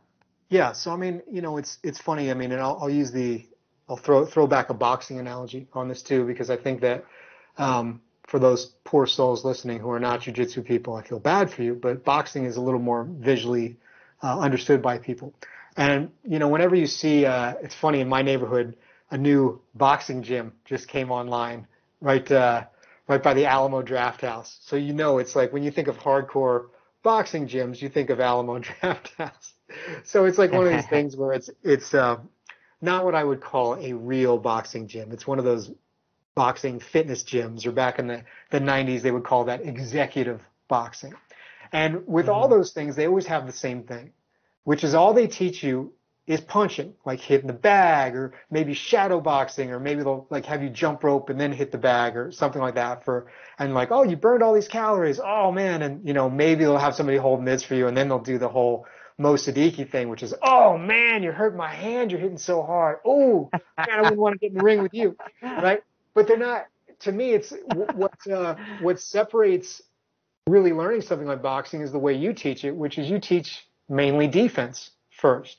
Yeah, 0.49 0.71
so 0.73 0.91
I 0.91 0.97
mean, 0.97 1.21
you 1.29 1.41
know, 1.41 1.57
it's 1.57 1.79
it's 1.83 1.99
funny. 1.99 2.31
I 2.31 2.33
mean, 2.33 2.51
and 2.51 2.61
I'll, 2.61 2.77
I'll 2.81 2.89
use 2.89 3.11
the 3.11 3.47
I'll 3.87 3.97
throw 3.97 4.25
throw 4.25 4.47
back 4.47 4.69
a 4.69 4.73
boxing 4.73 5.19
analogy 5.19 5.67
on 5.73 5.87
this 5.87 6.01
too 6.01 6.25
because 6.25 6.49
I 6.49 6.57
think 6.57 6.81
that 6.81 7.05
um, 7.57 8.01
for 8.29 8.39
those 8.39 8.67
poor 8.83 9.07
souls 9.07 9.43
listening 9.43 9.79
who 9.79 9.89
are 9.89 9.99
not 9.99 10.21
jujitsu 10.21 10.63
people, 10.63 10.95
I 10.95 11.01
feel 11.01 11.19
bad 11.19 11.51
for 11.51 11.63
you, 11.63 11.73
but 11.73 12.05
boxing 12.05 12.45
is 12.45 12.57
a 12.57 12.61
little 12.61 12.79
more 12.79 13.03
visually 13.09 13.77
uh, 14.21 14.39
understood 14.39 14.81
by 14.81 14.99
people. 14.99 15.33
And, 15.75 16.11
you 16.23 16.37
know, 16.37 16.47
whenever 16.47 16.75
you 16.75 16.85
see, 16.85 17.25
uh, 17.25 17.55
it's 17.63 17.73
funny 17.73 18.01
in 18.01 18.07
my 18.07 18.21
neighborhood, 18.21 18.77
a 19.09 19.17
new 19.17 19.61
boxing 19.73 20.21
gym 20.21 20.53
just 20.65 20.87
came 20.87 21.11
online 21.11 21.67
right, 22.01 22.29
uh, 22.31 22.65
right 23.07 23.21
by 23.21 23.33
the 23.33 23.45
Alamo 23.47 23.81
Drafthouse. 23.81 24.57
So, 24.61 24.75
you 24.75 24.93
know, 24.93 25.17
it's 25.17 25.35
like 25.35 25.51
when 25.51 25.63
you 25.63 25.71
think 25.71 25.87
of 25.87 25.97
hardcore 25.97 26.67
boxing 27.01 27.47
gyms, 27.47 27.81
you 27.81 27.89
think 27.89 28.11
of 28.11 28.19
Alamo 28.19 28.59
Drafthouse. 28.81 29.53
So 30.03 30.25
it's 30.25 30.37
like 30.37 30.51
one 30.51 30.67
of 30.67 30.73
these 30.73 30.85
things 30.89 31.15
where 31.15 31.33
it's, 31.33 31.49
it's, 31.63 31.93
uh, 31.95 32.17
not 32.81 33.03
what 33.03 33.13
I 33.13 33.23
would 33.23 33.41
call 33.41 33.75
a 33.75 33.91
real 33.91 34.37
boxing 34.37 34.87
gym. 34.87 35.11
It's 35.11 35.27
one 35.27 35.37
of 35.37 35.43
those 35.43 35.69
boxing 36.35 36.79
fitness 36.79 37.23
gyms, 37.23 37.65
or 37.65 37.71
back 37.71 37.99
in 37.99 38.07
the, 38.07 38.23
the 38.51 38.59
90s, 38.59 39.01
they 39.01 39.11
would 39.11 39.23
call 39.23 39.45
that 39.45 39.65
executive 39.65 40.41
boxing. 40.67 41.13
And 41.71 42.07
with 42.07 42.25
mm-hmm. 42.25 42.33
all 42.33 42.47
those 42.47 42.71
things, 42.71 42.95
they 42.95 43.07
always 43.07 43.27
have 43.27 43.45
the 43.45 43.53
same 43.53 43.83
thing, 43.83 44.11
which 44.63 44.83
is 44.83 44.93
all 44.93 45.13
they 45.13 45.27
teach 45.27 45.63
you 45.63 45.93
is 46.27 46.41
punching, 46.41 46.93
like 47.05 47.19
hitting 47.19 47.47
the 47.47 47.53
bag, 47.53 48.15
or 48.15 48.33
maybe 48.51 48.73
shadow 48.75 49.19
boxing, 49.19 49.71
or 49.71 49.79
maybe 49.79 50.03
they'll 50.03 50.27
like 50.29 50.45
have 50.45 50.61
you 50.61 50.69
jump 50.69 51.03
rope 51.03 51.29
and 51.29 51.39
then 51.39 51.51
hit 51.51 51.71
the 51.71 51.77
bag, 51.77 52.15
or 52.15 52.31
something 52.31 52.61
like 52.61 52.75
that. 52.75 53.03
For 53.03 53.31
and 53.57 53.73
like, 53.73 53.89
oh, 53.91 54.03
you 54.03 54.15
burned 54.15 54.43
all 54.43 54.53
these 54.53 54.67
calories. 54.67 55.19
Oh 55.19 55.51
man, 55.51 55.81
and 55.81 56.07
you 56.07 56.13
know 56.13 56.29
maybe 56.29 56.63
they'll 56.63 56.77
have 56.77 56.93
somebody 56.93 57.17
holding 57.17 57.45
this 57.45 57.63
for 57.63 57.73
you, 57.73 57.87
and 57.87 57.97
then 57.97 58.09
they'll 58.09 58.19
do 58.19 58.37
the 58.37 58.47
whole 58.47 58.85
Mo 59.19 59.33
Siddiqui 59.33 59.89
thing, 59.89 60.07
which 60.07 60.23
is, 60.23 60.33
oh 60.41 60.77
man, 60.77 61.23
you 61.23 61.31
hurt 61.31 61.55
my 61.55 61.67
hand, 61.67 62.09
you're 62.09 62.21
hitting 62.21 62.37
so 62.37 62.63
hard. 62.63 62.99
Oh, 63.05 63.49
man, 63.51 63.89
I 63.89 64.01
wouldn't 64.01 64.19
want 64.19 64.33
to 64.33 64.39
get 64.39 64.51
in 64.51 64.57
the 64.57 64.63
ring 64.63 64.81
with 64.81 64.93
you, 64.93 65.17
right? 65.41 65.81
But 66.13 66.27
they're 66.27 66.37
not 66.37 66.65
to 67.01 67.11
me, 67.11 67.31
it's 67.31 67.53
what 67.75 68.27
uh, 68.31 68.55
what 68.81 68.99
separates 68.99 69.81
really 70.47 70.73
learning 70.73 71.01
something 71.01 71.27
like 71.27 71.41
boxing 71.41 71.81
is 71.81 71.91
the 71.91 71.99
way 71.99 72.13
you 72.13 72.33
teach 72.33 72.63
it, 72.63 72.75
which 72.75 72.97
is 72.97 73.09
you 73.09 73.19
teach 73.19 73.67
mainly 73.87 74.27
defense 74.27 74.91
first. 75.09 75.57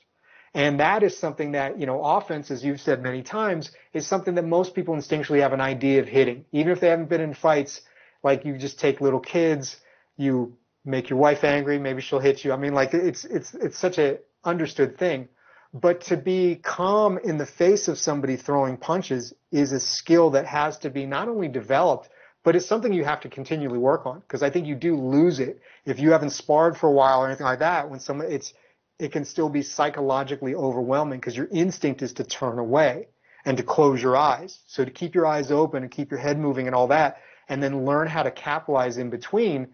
And 0.53 0.81
that 0.81 1.01
is 1.01 1.17
something 1.17 1.53
that, 1.53 1.79
you 1.79 1.85
know, 1.85 2.03
offense, 2.03 2.51
as 2.51 2.63
you've 2.63 2.81
said 2.81 3.01
many 3.01 3.23
times, 3.23 3.71
is 3.93 4.05
something 4.05 4.35
that 4.35 4.43
most 4.43 4.75
people 4.75 4.95
instinctually 4.95 5.39
have 5.39 5.53
an 5.53 5.61
idea 5.61 6.01
of 6.01 6.09
hitting. 6.09 6.43
Even 6.51 6.73
if 6.73 6.81
they 6.81 6.89
haven't 6.89 7.07
been 7.07 7.21
in 7.21 7.33
fights, 7.33 7.81
like 8.21 8.43
you 8.43 8.57
just 8.57 8.77
take 8.77 8.99
little 8.99 9.21
kids, 9.21 9.77
you 10.17 10.57
make 10.83 11.09
your 11.09 11.19
wife 11.19 11.45
angry, 11.45 11.79
maybe 11.79 12.01
she'll 12.01 12.19
hit 12.19 12.43
you. 12.43 12.51
I 12.51 12.57
mean, 12.57 12.73
like 12.73 12.93
it's, 12.93 13.23
it's, 13.23 13.53
it's 13.53 13.77
such 13.77 13.97
a 13.97 14.17
understood 14.43 14.97
thing. 14.97 15.29
But 15.73 16.01
to 16.01 16.17
be 16.17 16.55
calm 16.55 17.17
in 17.17 17.37
the 17.37 17.45
face 17.45 17.87
of 17.87 17.97
somebody 17.97 18.35
throwing 18.35 18.77
punches 18.77 19.33
is 19.51 19.71
a 19.71 19.79
skill 19.79 20.31
that 20.31 20.45
has 20.45 20.77
to 20.79 20.89
be 20.89 21.05
not 21.05 21.29
only 21.29 21.47
developed, 21.47 22.09
but 22.43 22.55
it's 22.55 22.65
something 22.65 22.91
you 22.91 23.05
have 23.05 23.21
to 23.21 23.29
continually 23.29 23.77
work 23.77 24.05
on 24.05 24.19
because 24.19 24.43
I 24.43 24.49
think 24.49 24.67
you 24.67 24.75
do 24.75 24.95
lose 24.95 25.39
it 25.39 25.61
if 25.85 25.99
you 25.99 26.11
haven't 26.11 26.31
sparred 26.31 26.77
for 26.77 26.87
a 26.87 26.91
while 26.91 27.21
or 27.21 27.27
anything 27.27 27.45
like 27.45 27.59
that. 27.59 27.89
When 27.89 27.99
someone, 27.99 28.31
it's, 28.31 28.53
it 28.99 29.11
can 29.11 29.23
still 29.23 29.47
be 29.47 29.61
psychologically 29.61 30.55
overwhelming 30.55 31.19
because 31.19 31.37
your 31.37 31.47
instinct 31.51 32.01
is 32.01 32.13
to 32.13 32.23
turn 32.23 32.59
away 32.59 33.07
and 33.45 33.57
to 33.57 33.63
close 33.63 34.01
your 34.01 34.17
eyes. 34.17 34.59
So 34.67 34.83
to 34.83 34.91
keep 34.91 35.15
your 35.15 35.25
eyes 35.25 35.51
open 35.51 35.83
and 35.83 35.91
keep 35.91 36.11
your 36.11 36.19
head 36.19 36.37
moving 36.37 36.67
and 36.67 36.75
all 36.75 36.87
that, 36.87 37.17
and 37.47 37.61
then 37.61 37.85
learn 37.85 38.07
how 38.07 38.23
to 38.23 38.31
capitalize 38.31 38.97
in 38.97 39.09
between, 39.09 39.69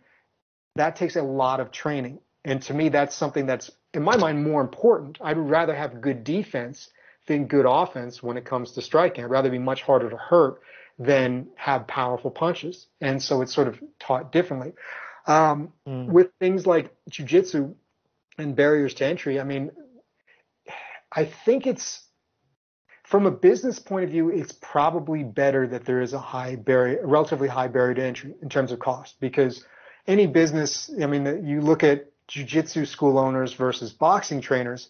that 0.75 0.95
takes 0.95 1.15
a 1.15 1.21
lot 1.21 1.59
of 1.59 1.71
training. 1.71 2.19
And 2.45 2.61
to 2.63 2.73
me, 2.73 2.89
that's 2.89 3.15
something 3.15 3.45
that's, 3.45 3.71
in 3.97 4.03
my 4.03 4.15
mind, 4.15 4.43
more 4.43 4.61
important. 4.61 5.17
I'd 5.21 5.37
rather 5.37 5.75
have 5.75 6.01
good 6.01 6.23
defense 6.23 6.89
than 7.25 7.47
good 7.47 7.65
offense 7.67 8.21
when 8.21 8.37
it 8.37 8.45
comes 8.45 8.73
to 8.73 8.81
striking. 8.83 9.23
I'd 9.23 9.31
rather 9.31 9.49
be 9.49 9.57
much 9.57 9.81
harder 9.81 10.07
to 10.11 10.17
hurt 10.17 10.61
than 10.99 11.47
have 11.55 11.87
powerful 11.87 12.29
punches. 12.29 12.85
And 13.01 13.21
so 13.21 13.41
it's 13.41 13.53
sort 13.53 13.67
of 13.67 13.79
taught 13.99 14.31
differently. 14.31 14.73
Um, 15.25 15.73
mm. 15.87 16.05
With 16.09 16.27
things 16.39 16.67
like 16.67 16.95
jujitsu 17.09 17.73
and 18.37 18.55
barriers 18.55 18.93
to 18.95 19.05
entry, 19.05 19.39
I 19.39 19.43
mean, 19.43 19.71
I 21.11 21.25
think 21.25 21.65
it's 21.65 22.03
from 23.03 23.25
a 23.25 23.31
business 23.31 23.79
point 23.79 24.03
of 24.03 24.11
view, 24.11 24.29
it's 24.29 24.51
probably 24.51 25.23
better 25.23 25.67
that 25.69 25.85
there 25.85 26.01
is 26.01 26.13
a 26.13 26.19
high 26.19 26.55
barrier, 26.55 27.01
a 27.01 27.07
relatively 27.07 27.47
high 27.47 27.67
barrier 27.67 27.95
to 27.95 28.03
entry 28.03 28.35
in 28.43 28.49
terms 28.49 28.71
of 28.71 28.77
cost 28.77 29.15
because 29.19 29.65
any 30.05 30.27
business, 30.27 30.91
I 31.01 31.07
mean, 31.07 31.47
you 31.47 31.61
look 31.61 31.83
at 31.83 32.11
jujitsu 32.29 32.85
school 32.87 33.17
owners 33.17 33.53
versus 33.53 33.93
boxing 33.93 34.41
trainers. 34.41 34.89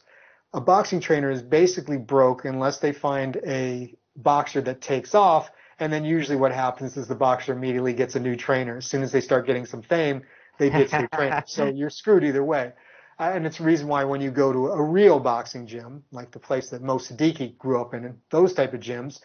A 0.53 0.61
boxing 0.61 0.99
trainer 0.99 1.29
is 1.29 1.41
basically 1.41 1.97
broke 1.97 2.45
unless 2.45 2.79
they 2.79 2.93
find 2.93 3.37
a 3.45 3.93
boxer 4.15 4.61
that 4.61 4.81
takes 4.81 5.13
off. 5.13 5.51
And 5.79 5.93
then 5.93 6.03
usually 6.03 6.37
what 6.37 6.51
happens 6.51 6.97
is 6.97 7.07
the 7.07 7.15
boxer 7.15 7.53
immediately 7.53 7.93
gets 7.93 8.15
a 8.15 8.19
new 8.19 8.35
trainer. 8.35 8.77
As 8.77 8.85
soon 8.85 9.03
as 9.03 9.11
they 9.11 9.21
start 9.21 9.45
getting 9.45 9.65
some 9.65 9.81
fame, 9.81 10.23
they 10.57 10.69
get 10.69 10.91
a 10.91 11.01
new 11.01 11.07
trainer. 11.13 11.43
So 11.45 11.67
you're 11.67 11.91
screwed 11.91 12.23
either 12.23 12.43
way. 12.43 12.73
Uh, 13.19 13.31
and 13.33 13.45
it's 13.45 13.57
the 13.57 13.63
reason 13.63 13.87
why 13.87 14.03
when 14.03 14.21
you 14.21 14.31
go 14.31 14.53
to 14.53 14.67
a 14.67 14.81
real 14.81 15.19
boxing 15.19 15.65
gym, 15.65 16.03
like 16.11 16.31
the 16.31 16.39
place 16.39 16.69
that 16.69 16.81
Mo 16.81 16.97
Siddiqui 16.97 17.57
grew 17.57 17.81
up 17.81 17.93
in, 17.93 18.05
and 18.05 18.17
those 18.29 18.53
type 18.53 18.73
of 18.73 18.79
gyms, 18.79 19.21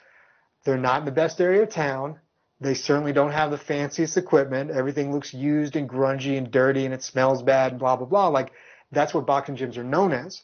they're 0.64 0.78
not 0.78 1.00
in 1.00 1.04
the 1.04 1.12
best 1.12 1.40
area 1.40 1.62
of 1.62 1.70
town. 1.70 2.18
They 2.62 2.74
certainly 2.74 3.12
don't 3.12 3.32
have 3.32 3.50
the 3.50 3.58
fanciest 3.58 4.16
equipment. 4.16 4.70
Everything 4.70 5.12
looks 5.12 5.34
used 5.34 5.74
and 5.74 5.88
grungy 5.88 6.38
and 6.38 6.50
dirty 6.50 6.84
and 6.84 6.94
it 6.94 7.02
smells 7.02 7.42
bad 7.42 7.72
and 7.72 7.80
blah, 7.80 7.96
blah, 7.96 8.06
blah. 8.06 8.28
Like 8.28 8.52
that's 8.92 9.12
what 9.12 9.26
boxing 9.26 9.56
gyms 9.56 9.76
are 9.76 9.84
known 9.84 10.12
as. 10.12 10.42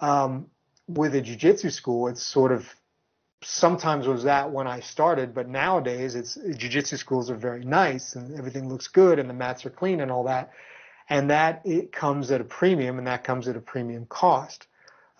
Um, 0.00 0.48
with 0.88 1.14
a 1.14 1.20
jiu-jitsu 1.20 1.70
school, 1.70 2.08
it's 2.08 2.22
sort 2.22 2.50
of 2.50 2.74
sometimes 3.42 4.08
was 4.08 4.24
that 4.24 4.50
when 4.50 4.66
I 4.66 4.80
started, 4.80 5.32
but 5.32 5.48
nowadays 5.48 6.16
it's 6.16 6.34
jiu-jitsu 6.34 6.96
schools 6.96 7.30
are 7.30 7.36
very 7.36 7.64
nice 7.64 8.16
and 8.16 8.36
everything 8.36 8.68
looks 8.68 8.88
good 8.88 9.20
and 9.20 9.30
the 9.30 9.34
mats 9.34 9.64
are 9.64 9.70
clean 9.70 10.00
and 10.00 10.10
all 10.10 10.24
that. 10.24 10.50
And 11.08 11.30
that 11.30 11.62
it 11.64 11.92
comes 11.92 12.32
at 12.32 12.40
a 12.40 12.44
premium 12.44 12.98
and 12.98 13.06
that 13.06 13.22
comes 13.22 13.46
at 13.46 13.56
a 13.56 13.60
premium 13.60 14.06
cost. 14.06 14.66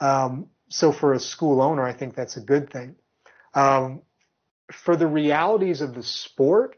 Um, 0.01 0.49
so 0.69 0.91
for 0.91 1.13
a 1.13 1.21
school 1.21 1.63
owner, 1.63 1.85
I 1.85 1.93
think 1.93 2.17
that's 2.17 2.37
a 2.37 2.41
good 2.41 2.71
thing. 2.71 2.97
Um, 3.55 4.03
for 4.73 4.97
the 4.97 5.07
realities 5.07 5.81
of 5.81 5.95
the 5.95 6.03
sport, 6.03 6.77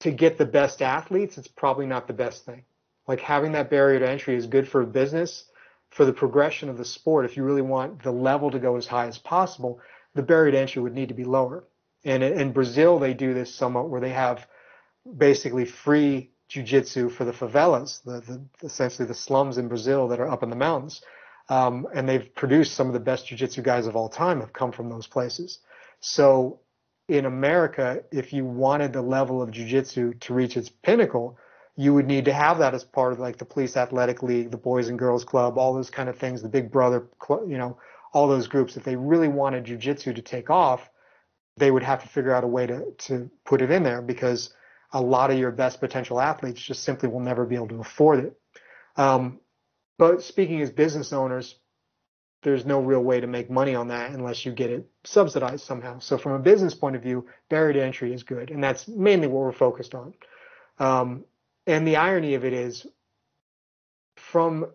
to 0.00 0.10
get 0.10 0.38
the 0.38 0.46
best 0.46 0.80
athletes, 0.80 1.38
it's 1.38 1.48
probably 1.48 1.86
not 1.86 2.06
the 2.06 2.12
best 2.12 2.44
thing. 2.44 2.64
Like 3.06 3.20
having 3.20 3.52
that 3.52 3.70
barrier 3.70 3.98
to 3.98 4.08
entry 4.08 4.36
is 4.36 4.46
good 4.46 4.68
for 4.68 4.84
business, 4.84 5.44
for 5.90 6.04
the 6.04 6.12
progression 6.12 6.68
of 6.68 6.78
the 6.78 6.84
sport. 6.84 7.24
If 7.24 7.36
you 7.36 7.42
really 7.42 7.62
want 7.62 8.02
the 8.02 8.12
level 8.12 8.50
to 8.50 8.58
go 8.58 8.76
as 8.76 8.86
high 8.86 9.06
as 9.06 9.18
possible, 9.18 9.80
the 10.14 10.22
barrier 10.22 10.52
to 10.52 10.58
entry 10.58 10.82
would 10.82 10.94
need 10.94 11.08
to 11.08 11.14
be 11.14 11.24
lower. 11.24 11.64
And 12.04 12.22
in 12.22 12.52
Brazil, 12.52 12.98
they 12.98 13.14
do 13.14 13.34
this 13.34 13.52
somewhat 13.54 13.88
where 13.88 14.00
they 14.00 14.10
have 14.10 14.46
basically 15.16 15.64
free 15.64 16.30
jujitsu 16.48 17.10
for 17.10 17.24
the 17.24 17.32
favelas, 17.32 18.02
the, 18.04 18.20
the, 18.20 18.40
essentially 18.62 19.06
the 19.08 19.14
slums 19.14 19.58
in 19.58 19.68
Brazil 19.68 20.08
that 20.08 20.20
are 20.20 20.28
up 20.28 20.42
in 20.42 20.50
the 20.50 20.56
mountains. 20.56 21.02
Um, 21.48 21.86
and 21.94 22.08
they've 22.08 22.34
produced 22.34 22.74
some 22.74 22.86
of 22.86 22.92
the 22.92 23.00
best 23.00 23.26
jujitsu 23.26 23.62
guys 23.62 23.86
of 23.86 23.96
all 23.96 24.08
time 24.08 24.40
have 24.40 24.52
come 24.52 24.70
from 24.70 24.90
those 24.90 25.06
places. 25.06 25.58
So 26.00 26.60
in 27.08 27.24
America, 27.24 28.02
if 28.12 28.32
you 28.32 28.44
wanted 28.44 28.92
the 28.92 29.02
level 29.02 29.40
of 29.40 29.50
jujitsu 29.50 30.20
to 30.20 30.34
reach 30.34 30.56
its 30.56 30.68
pinnacle, 30.68 31.38
you 31.74 31.94
would 31.94 32.06
need 32.06 32.26
to 32.26 32.32
have 32.32 32.58
that 32.58 32.74
as 32.74 32.84
part 32.84 33.12
of 33.12 33.18
like 33.18 33.38
the 33.38 33.44
police 33.44 33.76
athletic 33.76 34.22
league, 34.22 34.50
the 34.50 34.56
boys 34.56 34.88
and 34.88 34.98
girls 34.98 35.24
club, 35.24 35.56
all 35.56 35.72
those 35.72 35.90
kind 35.90 36.08
of 36.08 36.18
things, 36.18 36.42
the 36.42 36.48
big 36.48 36.70
brother, 36.70 37.06
you 37.30 37.56
know, 37.56 37.78
all 38.12 38.28
those 38.28 38.46
groups. 38.46 38.76
If 38.76 38.84
they 38.84 38.96
really 38.96 39.28
wanted 39.28 39.64
jujitsu 39.64 40.14
to 40.14 40.22
take 40.22 40.50
off, 40.50 40.90
they 41.56 41.70
would 41.70 41.82
have 41.82 42.02
to 42.02 42.08
figure 42.08 42.34
out 42.34 42.44
a 42.44 42.48
way 42.48 42.66
to, 42.66 42.92
to 43.06 43.30
put 43.44 43.62
it 43.62 43.70
in 43.70 43.82
there 43.82 44.02
because 44.02 44.52
a 44.92 45.00
lot 45.00 45.30
of 45.30 45.38
your 45.38 45.50
best 45.50 45.80
potential 45.80 46.20
athletes 46.20 46.60
just 46.60 46.82
simply 46.82 47.08
will 47.08 47.20
never 47.20 47.44
be 47.46 47.54
able 47.54 47.68
to 47.68 47.80
afford 47.80 48.24
it. 48.24 48.40
Um, 48.96 49.40
but 49.98 50.22
speaking 50.22 50.60
as 50.60 50.70
business 50.70 51.12
owners, 51.12 51.56
there's 52.42 52.64
no 52.64 52.80
real 52.80 53.02
way 53.02 53.20
to 53.20 53.26
make 53.26 53.50
money 53.50 53.74
on 53.74 53.88
that 53.88 54.12
unless 54.12 54.46
you 54.46 54.52
get 54.52 54.70
it 54.70 54.86
subsidized 55.04 55.64
somehow. 55.64 55.98
So 55.98 56.18
from 56.18 56.32
a 56.32 56.38
business 56.38 56.74
point 56.74 56.96
of 56.96 57.02
view, 57.02 57.26
barrier 57.48 57.72
to 57.74 57.84
entry 57.84 58.12
is 58.12 58.22
good, 58.22 58.50
and 58.50 58.62
that's 58.62 58.86
mainly 58.86 59.26
what 59.26 59.42
we're 59.42 59.52
focused 59.52 59.94
on. 59.94 60.14
Um, 60.78 61.24
and 61.66 61.86
the 61.86 61.96
irony 61.96 62.34
of 62.34 62.44
it 62.44 62.52
is, 62.52 62.86
from 64.16 64.66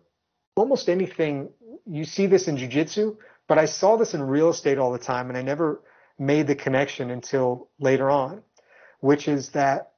almost 0.56 0.88
anything, 0.88 1.48
you 1.86 2.04
see 2.04 2.26
this 2.26 2.48
in 2.48 2.56
jujitsu, 2.56 3.16
but 3.48 3.58
I 3.58 3.64
saw 3.64 3.96
this 3.96 4.14
in 4.14 4.22
real 4.22 4.50
estate 4.50 4.78
all 4.78 4.92
the 4.92 4.98
time, 4.98 5.28
and 5.28 5.38
I 5.38 5.42
never 5.42 5.80
made 6.18 6.46
the 6.46 6.54
connection 6.54 7.10
until 7.10 7.68
later 7.78 8.10
on, 8.10 8.42
which 9.00 9.26
is 9.26 9.50
that 9.50 9.93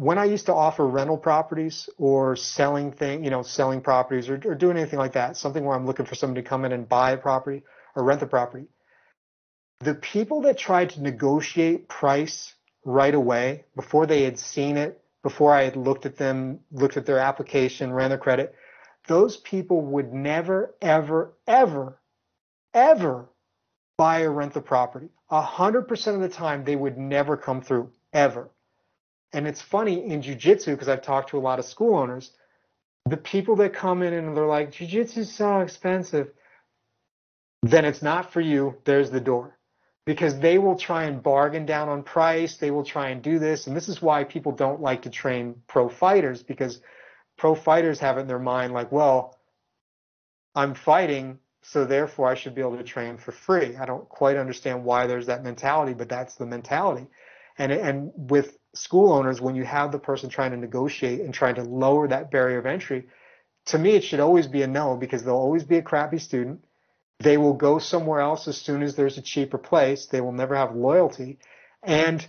when 0.00 0.16
I 0.16 0.24
used 0.24 0.46
to 0.46 0.54
offer 0.54 0.86
rental 0.86 1.18
properties 1.18 1.90
or 1.98 2.34
selling 2.34 2.90
thing, 2.90 3.22
you 3.22 3.28
know, 3.28 3.42
selling 3.42 3.82
properties 3.82 4.30
or, 4.30 4.40
or 4.46 4.54
doing 4.54 4.78
anything 4.78 4.98
like 4.98 5.12
that, 5.12 5.36
something 5.36 5.62
where 5.62 5.76
I'm 5.76 5.84
looking 5.84 6.06
for 6.06 6.14
somebody 6.14 6.42
to 6.42 6.48
come 6.48 6.64
in 6.64 6.72
and 6.72 6.88
buy 6.88 7.10
a 7.10 7.18
property 7.18 7.62
or 7.94 8.02
rent 8.02 8.20
the 8.20 8.26
property, 8.26 8.64
the 9.80 9.94
people 9.94 10.40
that 10.42 10.56
tried 10.56 10.90
to 10.90 11.02
negotiate 11.02 11.86
price 11.86 12.54
right 12.82 13.14
away 13.14 13.64
before 13.76 14.06
they 14.06 14.22
had 14.22 14.38
seen 14.38 14.78
it, 14.78 15.02
before 15.22 15.54
I 15.54 15.64
had 15.64 15.76
looked 15.76 16.06
at 16.06 16.16
them, 16.16 16.60
looked 16.72 16.96
at 16.96 17.04
their 17.04 17.18
application, 17.18 17.92
ran 17.92 18.08
their 18.08 18.18
credit, 18.18 18.54
those 19.06 19.36
people 19.36 19.82
would 19.82 20.14
never, 20.14 20.74
ever, 20.80 21.34
ever, 21.46 22.00
ever 22.72 23.28
buy 23.98 24.22
or 24.22 24.32
rent 24.32 24.54
the 24.54 24.62
property. 24.62 25.10
A 25.28 25.42
hundred 25.42 25.88
percent 25.88 26.16
of 26.16 26.22
the 26.22 26.34
time, 26.34 26.64
they 26.64 26.76
would 26.76 26.96
never 26.96 27.36
come 27.36 27.60
through, 27.60 27.90
ever. 28.14 28.48
And 29.32 29.46
it's 29.46 29.62
funny 29.62 30.04
in 30.04 30.22
jujitsu 30.22 30.66
because 30.66 30.88
I've 30.88 31.02
talked 31.02 31.30
to 31.30 31.38
a 31.38 31.40
lot 31.40 31.58
of 31.58 31.64
school 31.64 31.96
owners. 31.96 32.32
The 33.06 33.16
people 33.16 33.56
that 33.56 33.72
come 33.72 34.02
in 34.02 34.12
and 34.12 34.36
they're 34.36 34.46
like, 34.46 34.72
jujitsu 34.72 35.18
is 35.18 35.34
so 35.34 35.60
expensive. 35.60 36.32
Then 37.62 37.84
it's 37.84 38.02
not 38.02 38.32
for 38.32 38.40
you. 38.40 38.76
There's 38.84 39.10
the 39.10 39.20
door. 39.20 39.56
Because 40.06 40.38
they 40.38 40.58
will 40.58 40.76
try 40.76 41.04
and 41.04 41.22
bargain 41.22 41.66
down 41.66 41.88
on 41.88 42.02
price. 42.02 42.56
They 42.56 42.70
will 42.70 42.84
try 42.84 43.10
and 43.10 43.22
do 43.22 43.38
this. 43.38 43.66
And 43.66 43.76
this 43.76 43.88
is 43.88 44.02
why 44.02 44.24
people 44.24 44.52
don't 44.52 44.80
like 44.80 45.02
to 45.02 45.10
train 45.10 45.62
pro 45.68 45.88
fighters 45.88 46.42
because 46.42 46.80
pro 47.36 47.54
fighters 47.54 48.00
have 48.00 48.18
it 48.18 48.22
in 48.22 48.26
their 48.26 48.38
mind 48.38 48.72
like, 48.72 48.90
well, 48.90 49.38
I'm 50.54 50.74
fighting, 50.74 51.38
so 51.62 51.84
therefore 51.84 52.28
I 52.28 52.34
should 52.34 52.54
be 52.54 52.60
able 52.60 52.76
to 52.76 52.82
train 52.82 53.18
for 53.18 53.32
free. 53.32 53.76
I 53.76 53.86
don't 53.86 54.08
quite 54.08 54.36
understand 54.36 54.84
why 54.84 55.06
there's 55.06 55.26
that 55.26 55.44
mentality, 55.44 55.94
but 55.94 56.08
that's 56.08 56.34
the 56.34 56.46
mentality. 56.46 57.06
And 57.56 57.72
and 57.72 58.12
with 58.14 58.58
school 58.74 59.12
owners, 59.12 59.40
when 59.40 59.54
you 59.54 59.64
have 59.64 59.92
the 59.92 59.98
person 59.98 60.28
trying 60.28 60.52
to 60.52 60.56
negotiate 60.56 61.20
and 61.20 61.34
trying 61.34 61.56
to 61.56 61.62
lower 61.62 62.08
that 62.08 62.30
barrier 62.30 62.58
of 62.58 62.66
entry, 62.66 63.08
to 63.66 63.78
me, 63.78 63.90
it 63.90 64.04
should 64.04 64.20
always 64.20 64.46
be 64.46 64.62
a 64.62 64.66
no 64.66 64.96
because 64.96 65.22
they'll 65.22 65.34
always 65.34 65.64
be 65.64 65.76
a 65.76 65.82
crappy 65.82 66.18
student. 66.18 66.64
They 67.18 67.36
will 67.36 67.54
go 67.54 67.78
somewhere 67.78 68.20
else 68.20 68.48
as 68.48 68.56
soon 68.56 68.82
as 68.82 68.96
there's 68.96 69.18
a 69.18 69.22
cheaper 69.22 69.58
place. 69.58 70.06
They 70.06 70.20
will 70.20 70.32
never 70.32 70.56
have 70.56 70.74
loyalty. 70.74 71.38
And 71.82 72.26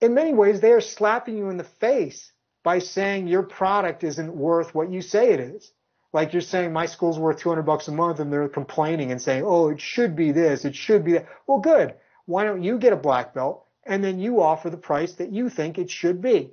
in 0.00 0.14
many 0.14 0.32
ways, 0.32 0.60
they 0.60 0.72
are 0.72 0.80
slapping 0.80 1.36
you 1.36 1.50
in 1.50 1.58
the 1.58 1.64
face 1.64 2.32
by 2.62 2.78
saying 2.78 3.28
your 3.28 3.42
product 3.42 4.02
isn't 4.02 4.34
worth 4.34 4.74
what 4.74 4.90
you 4.90 5.02
say 5.02 5.32
it 5.32 5.40
is. 5.40 5.70
Like 6.12 6.32
you're 6.32 6.42
saying 6.42 6.72
my 6.72 6.86
school's 6.86 7.18
worth 7.18 7.40
200 7.40 7.62
bucks 7.62 7.88
a 7.88 7.92
month 7.92 8.20
and 8.20 8.32
they're 8.32 8.48
complaining 8.48 9.10
and 9.10 9.20
saying, 9.20 9.42
oh, 9.44 9.68
it 9.70 9.80
should 9.80 10.16
be 10.16 10.32
this, 10.32 10.64
it 10.64 10.74
should 10.74 11.04
be 11.04 11.12
that. 11.12 11.26
Well, 11.46 11.58
good. 11.58 11.94
Why 12.26 12.44
don't 12.44 12.62
you 12.62 12.78
get 12.78 12.92
a 12.92 12.96
black 12.96 13.34
belt 13.34 13.66
and 13.86 14.02
then 14.02 14.18
you 14.18 14.40
offer 14.40 14.70
the 14.70 14.76
price 14.76 15.12
that 15.14 15.32
you 15.32 15.48
think 15.48 15.78
it 15.78 15.90
should 15.90 16.20
be. 16.20 16.52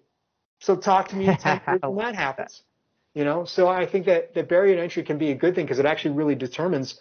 So 0.59 0.75
talk 0.75 1.09
to 1.09 1.15
me 1.15 1.27
in 1.27 1.37
10 1.37 1.61
years 1.67 1.79
when 1.83 2.05
that 2.05 2.15
happens. 2.15 2.61
You 3.13 3.25
know, 3.25 3.43
so 3.43 3.67
I 3.67 3.85
think 3.85 4.05
that 4.05 4.33
the 4.33 4.43
barrier 4.43 4.75
to 4.75 4.81
entry 4.81 5.03
can 5.03 5.17
be 5.17 5.31
a 5.31 5.35
good 5.35 5.53
thing 5.53 5.65
because 5.65 5.79
it 5.79 5.85
actually 5.85 6.15
really 6.15 6.35
determines 6.35 6.99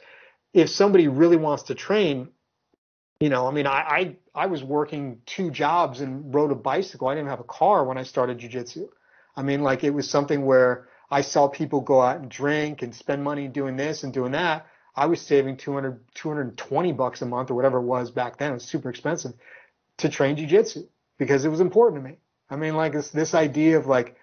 if 0.52 0.68
somebody 0.68 1.06
really 1.06 1.36
wants 1.36 1.64
to 1.64 1.74
train. 1.74 2.28
You 3.20 3.28
know, 3.28 3.46
I 3.46 3.52
mean, 3.52 3.66
I, 3.66 4.16
I 4.34 4.42
I 4.42 4.46
was 4.46 4.64
working 4.64 5.20
two 5.26 5.50
jobs 5.50 6.00
and 6.00 6.34
rode 6.34 6.50
a 6.50 6.56
bicycle. 6.56 7.06
I 7.06 7.14
didn't 7.14 7.28
have 7.28 7.38
a 7.38 7.44
car 7.44 7.84
when 7.84 7.96
I 7.96 8.02
started 8.02 8.38
jujitsu. 8.38 8.88
I 9.36 9.42
mean, 9.42 9.62
like 9.62 9.84
it 9.84 9.90
was 9.90 10.10
something 10.10 10.44
where 10.44 10.88
I 11.10 11.20
saw 11.20 11.46
people 11.46 11.80
go 11.80 12.00
out 12.00 12.16
and 12.16 12.28
drink 12.28 12.82
and 12.82 12.92
spend 12.92 13.22
money 13.22 13.46
doing 13.46 13.76
this 13.76 14.02
and 14.02 14.12
doing 14.12 14.32
that. 14.32 14.66
I 14.96 15.06
was 15.06 15.20
saving 15.20 15.58
200, 15.58 16.00
220 16.14 16.92
bucks 16.92 17.22
a 17.22 17.26
month 17.26 17.50
or 17.50 17.54
whatever 17.54 17.78
it 17.78 17.84
was 17.84 18.10
back 18.10 18.38
then. 18.38 18.50
It 18.50 18.54
was 18.54 18.64
super 18.64 18.90
expensive 18.90 19.34
to 20.00 20.08
train 20.08 20.36
jujitsu 20.36 20.86
because 21.18 21.44
it 21.44 21.48
was 21.48 21.60
important 21.60 22.02
to 22.02 22.10
me. 22.10 22.16
I 22.48 22.56
mean, 22.56 22.74
like 22.74 22.92
this, 22.92 23.10
this 23.10 23.34
idea 23.34 23.78
of 23.78 23.86
like, 23.86 24.16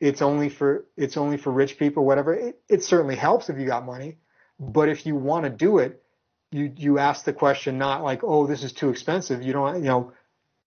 it's 0.00 0.22
only 0.22 0.48
for, 0.48 0.86
it's 0.96 1.16
only 1.16 1.36
for 1.36 1.50
rich 1.52 1.78
people, 1.78 2.04
whatever. 2.04 2.34
It, 2.34 2.60
it 2.68 2.84
certainly 2.84 3.16
helps 3.16 3.48
if 3.48 3.58
you 3.58 3.66
got 3.66 3.84
money, 3.84 4.18
but 4.58 4.88
if 4.88 5.06
you 5.06 5.16
want 5.16 5.44
to 5.44 5.50
do 5.50 5.78
it, 5.78 6.02
you, 6.50 6.72
you 6.76 6.98
ask 6.98 7.24
the 7.24 7.32
question, 7.32 7.78
not 7.78 8.02
like, 8.02 8.24
oh, 8.24 8.46
this 8.46 8.62
is 8.62 8.72
too 8.72 8.90
expensive. 8.90 9.42
You 9.42 9.52
don't, 9.52 9.76
you 9.76 9.88
know, 9.88 10.12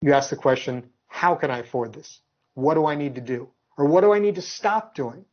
you 0.01 0.13
ask 0.13 0.29
the 0.29 0.35
question, 0.35 0.89
how 1.07 1.35
can 1.35 1.49
I 1.49 1.59
afford 1.59 1.93
this? 1.93 2.19
What 2.53 2.75
do 2.75 2.85
I 2.85 2.95
need 2.95 3.15
to 3.15 3.21
do? 3.21 3.49
Or 3.77 3.85
what 3.85 4.01
do 4.01 4.13
I 4.13 4.19
need 4.19 4.35
to 4.35 4.41
stop 4.41 4.93
doing? 4.93 5.25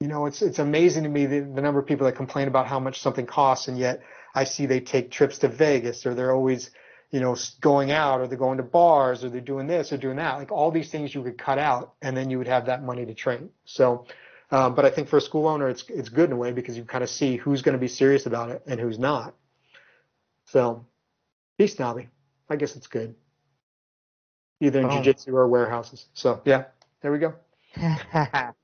You 0.00 0.08
know, 0.08 0.26
it's 0.26 0.42
it's 0.42 0.58
amazing 0.58 1.04
to 1.04 1.08
me 1.08 1.26
the, 1.26 1.40
the 1.40 1.62
number 1.62 1.78
of 1.78 1.86
people 1.86 2.06
that 2.06 2.16
complain 2.16 2.48
about 2.48 2.66
how 2.66 2.80
much 2.80 3.00
something 3.00 3.26
costs, 3.26 3.68
and 3.68 3.78
yet 3.78 4.00
I 4.34 4.44
see 4.44 4.66
they 4.66 4.80
take 4.80 5.10
trips 5.10 5.38
to 5.38 5.48
Vegas, 5.48 6.04
or 6.04 6.14
they're 6.14 6.32
always, 6.32 6.70
you 7.14 7.20
know, 7.20 7.36
going 7.60 7.92
out, 7.92 8.20
or 8.20 8.26
they're 8.26 8.36
going 8.36 8.56
to 8.56 8.64
bars, 8.64 9.22
or 9.22 9.30
they're 9.30 9.40
doing 9.40 9.68
this 9.68 9.92
or 9.92 9.96
doing 9.96 10.16
that. 10.16 10.36
Like 10.36 10.50
all 10.50 10.72
these 10.72 10.90
things 10.90 11.14
you 11.14 11.22
could 11.22 11.38
cut 11.38 11.60
out, 11.60 11.94
and 12.02 12.16
then 12.16 12.28
you 12.28 12.38
would 12.38 12.48
have 12.48 12.66
that 12.66 12.82
money 12.82 13.06
to 13.06 13.14
train. 13.14 13.50
So, 13.64 14.06
um, 14.50 14.74
but 14.74 14.84
I 14.84 14.90
think 14.90 15.08
for 15.08 15.18
a 15.18 15.20
school 15.20 15.46
owner, 15.46 15.68
it's 15.68 15.84
it's 15.88 16.08
good 16.08 16.30
in 16.30 16.32
a 16.32 16.36
way 16.36 16.50
because 16.50 16.76
you 16.76 16.82
kind 16.82 17.04
of 17.04 17.10
see 17.10 17.36
who's 17.36 17.62
going 17.62 17.74
to 17.74 17.78
be 17.78 17.86
serious 17.86 18.26
about 18.26 18.50
it 18.50 18.64
and 18.66 18.80
who's 18.80 18.98
not. 18.98 19.36
So, 20.46 20.86
be 21.56 21.68
snobby. 21.68 22.08
I 22.50 22.56
guess 22.56 22.74
it's 22.74 22.88
good. 22.88 23.14
Either 24.60 24.80
in 24.80 24.86
oh. 24.86 24.96
jiu-jitsu 24.96 25.36
or 25.36 25.46
warehouses. 25.46 26.06
So 26.14 26.42
yeah, 26.44 26.64
there 27.00 27.12
we 27.12 27.20
go. 27.20 27.34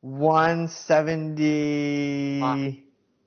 170. 0.00 2.84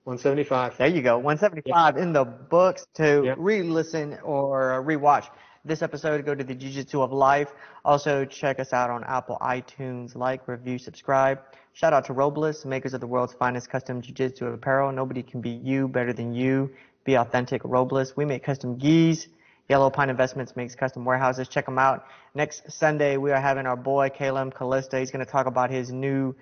175. 0.10 0.76
There 0.80 0.88
you 0.88 1.04
go. 1.04 1.20
175 1.20 1.98
in 1.98 2.14
the 2.14 2.26
books 2.26 2.88
to 2.96 3.36
re-listen 3.38 4.18
or 4.24 4.82
re-watch 4.82 5.26
this 5.64 5.84
episode. 5.84 6.26
Go 6.26 6.34
to 6.34 6.44
the 6.44 6.56
Jiu-Jitsu 6.56 7.00
of 7.00 7.12
Life. 7.12 7.50
Also 7.86 8.26
check 8.26 8.60
us 8.60 8.74
out 8.74 8.90
on 8.90 9.04
Apple, 9.04 9.38
iTunes. 9.40 10.16
Like, 10.16 10.48
review, 10.48 10.80
subscribe. 10.80 11.40
Shout 11.74 11.94
out 11.94 12.06
to 12.06 12.14
Robles, 12.14 12.66
makers 12.66 12.96
of 12.96 13.02
the 13.02 13.08
world's 13.08 13.34
finest 13.34 13.70
custom 13.70 14.02
Jiu-Jitsu 14.02 14.48
apparel. 14.48 14.92
Nobody 14.92 15.22
can 15.22 15.42
be 15.42 15.52
you 15.52 15.88
better 15.88 16.12
than 16.12 16.34
you. 16.34 16.72
Be 17.04 17.14
authentic, 17.14 17.62
Robles. 17.64 18.18
We 18.18 18.26
make 18.26 18.44
custom 18.44 18.80
gis. 18.80 19.28
Yellow 19.70 19.92
Pine 19.92 20.10
Investments 20.10 20.56
makes 20.56 20.74
custom 20.74 21.06
warehouses. 21.06 21.48
Check 21.48 21.68
them 21.68 21.78
out. 21.78 22.06
Next 22.34 22.64
Sunday, 22.72 23.18
we 23.18 23.30
are 23.30 23.40
having 23.40 23.68
our 23.68 23.78
boy 23.78 24.10
Caleb 24.10 24.56
Callista. 24.56 24.98
He's 24.98 25.12
going 25.12 25.24
to 25.24 25.32
talk 25.32 25.46
about 25.46 25.70
his 25.70 25.92
new 25.92 26.34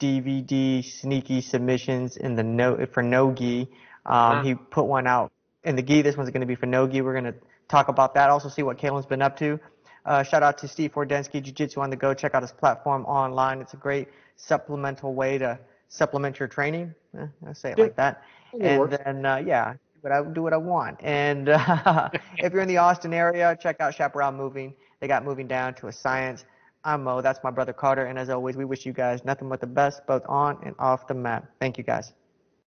DVD 0.00 0.84
sneaky 0.84 1.40
submissions 1.40 2.16
in 2.16 2.36
the 2.36 2.42
no 2.42 2.86
for 2.86 3.02
no 3.02 3.32
gi. 3.32 3.68
Um, 4.06 4.44
He 4.44 4.54
put 4.54 4.86
one 4.86 5.06
out 5.06 5.32
in 5.64 5.76
the 5.76 5.82
gi. 5.82 6.02
This 6.02 6.16
one's 6.16 6.30
going 6.30 6.40
to 6.40 6.46
be 6.46 6.54
for 6.54 6.66
no 6.66 6.86
gi. 6.86 7.00
We're 7.00 7.12
going 7.20 7.32
to 7.32 7.34
talk 7.68 7.88
about 7.88 8.14
that. 8.14 8.30
Also 8.30 8.48
see 8.48 8.62
what 8.62 8.78
Kalen's 8.78 9.06
been 9.06 9.22
up 9.22 9.36
to. 9.38 9.58
Uh, 10.04 10.22
shout 10.22 10.42
out 10.42 10.56
to 10.58 10.68
Steve 10.68 10.92
Fordensky, 10.92 11.42
Jiu 11.42 11.52
Jitsu 11.52 11.80
on 11.80 11.90
the 11.90 11.96
Go. 11.96 12.14
Check 12.14 12.34
out 12.34 12.42
his 12.42 12.52
platform 12.52 13.04
online. 13.04 13.60
It's 13.60 13.74
a 13.74 13.76
great 13.76 14.08
supplemental 14.36 15.14
way 15.14 15.36
to 15.38 15.58
supplement 15.88 16.38
your 16.38 16.48
training. 16.48 16.94
Eh, 17.18 17.26
I 17.46 17.52
say 17.52 17.72
it 17.72 17.78
yeah. 17.78 17.84
like 17.84 17.96
that. 17.96 18.22
And 18.58 18.90
then, 18.90 19.26
uh, 19.26 19.36
yeah, 19.36 19.74
but 20.02 20.12
I 20.12 20.22
do 20.22 20.42
what 20.42 20.54
I 20.54 20.56
want. 20.56 20.98
And 21.02 21.50
uh, 21.50 22.08
if 22.38 22.52
you're 22.52 22.62
in 22.62 22.68
the 22.68 22.78
Austin 22.78 23.12
area, 23.12 23.56
check 23.60 23.80
out 23.80 23.94
Chaparral 23.94 24.32
Moving. 24.32 24.74
They 25.00 25.08
got 25.08 25.24
moving 25.24 25.46
down 25.46 25.74
to 25.74 25.88
a 25.88 25.92
science. 25.92 26.44
I'm 26.84 27.04
Mo. 27.04 27.20
That's 27.20 27.40
my 27.42 27.50
brother 27.50 27.72
Carter. 27.72 28.06
And 28.06 28.18
as 28.18 28.30
always, 28.30 28.56
we 28.56 28.64
wish 28.64 28.86
you 28.86 28.92
guys 28.92 29.24
nothing 29.24 29.48
but 29.48 29.60
the 29.60 29.66
best, 29.66 30.06
both 30.06 30.22
on 30.28 30.58
and 30.64 30.74
off 30.78 31.06
the 31.06 31.14
mat. 31.14 31.44
Thank 31.60 31.78
you, 31.78 31.84
guys. 31.84 32.12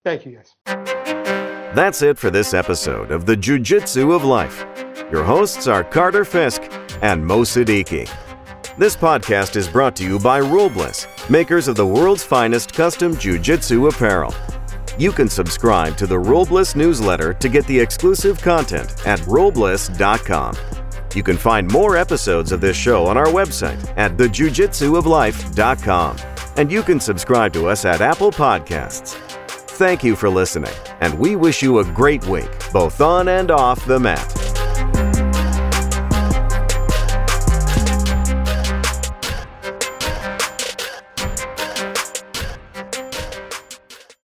Thank 0.04 0.26
you, 0.26 0.36
guys. 0.36 0.54
That's 1.74 2.02
it 2.02 2.18
for 2.18 2.30
this 2.30 2.52
episode 2.52 3.12
of 3.12 3.26
the 3.26 3.36
Jiu 3.36 3.58
Jitsu 3.58 4.12
of 4.12 4.24
Life. 4.24 4.64
Your 5.12 5.22
hosts 5.22 5.66
are 5.68 5.84
Carter 5.84 6.24
Fisk 6.24 6.62
and 7.02 7.24
Mo 7.24 7.42
Siddiqui. 7.42 8.10
This 8.76 8.96
podcast 8.96 9.56
is 9.56 9.68
brought 9.68 9.94
to 9.96 10.04
you 10.04 10.18
by 10.18 10.40
Robles, 10.40 11.06
makers 11.28 11.68
of 11.68 11.76
the 11.76 11.86
world's 11.86 12.24
finest 12.24 12.72
custom 12.72 13.16
Jiu 13.16 13.38
Jitsu 13.38 13.86
apparel. 13.86 14.34
You 14.98 15.12
can 15.12 15.28
subscribe 15.28 15.96
to 15.98 16.06
the 16.06 16.18
Robles 16.18 16.74
newsletter 16.74 17.32
to 17.34 17.48
get 17.48 17.66
the 17.66 17.78
exclusive 17.78 18.40
content 18.40 19.06
at 19.06 19.24
robles.com. 19.26 20.56
You 21.14 21.22
can 21.22 21.36
find 21.36 21.70
more 21.72 21.96
episodes 21.96 22.52
of 22.52 22.60
this 22.60 22.76
show 22.76 23.06
on 23.06 23.16
our 23.16 23.26
website 23.26 23.92
at 23.96 24.16
thejujitsuoflife.com. 24.16 26.16
And 26.56 26.70
you 26.70 26.82
can 26.82 27.00
subscribe 27.00 27.52
to 27.54 27.66
us 27.66 27.84
at 27.84 28.00
Apple 28.00 28.30
Podcasts. 28.30 29.14
Thank 29.48 30.04
you 30.04 30.14
for 30.14 30.28
listening, 30.28 30.74
and 31.00 31.18
we 31.18 31.36
wish 31.36 31.62
you 31.62 31.78
a 31.78 31.84
great 31.84 32.26
week, 32.26 32.50
both 32.70 33.00
on 33.00 33.28
and 33.28 33.50
off 33.50 33.84
the 33.86 33.98
mat. 33.98 34.49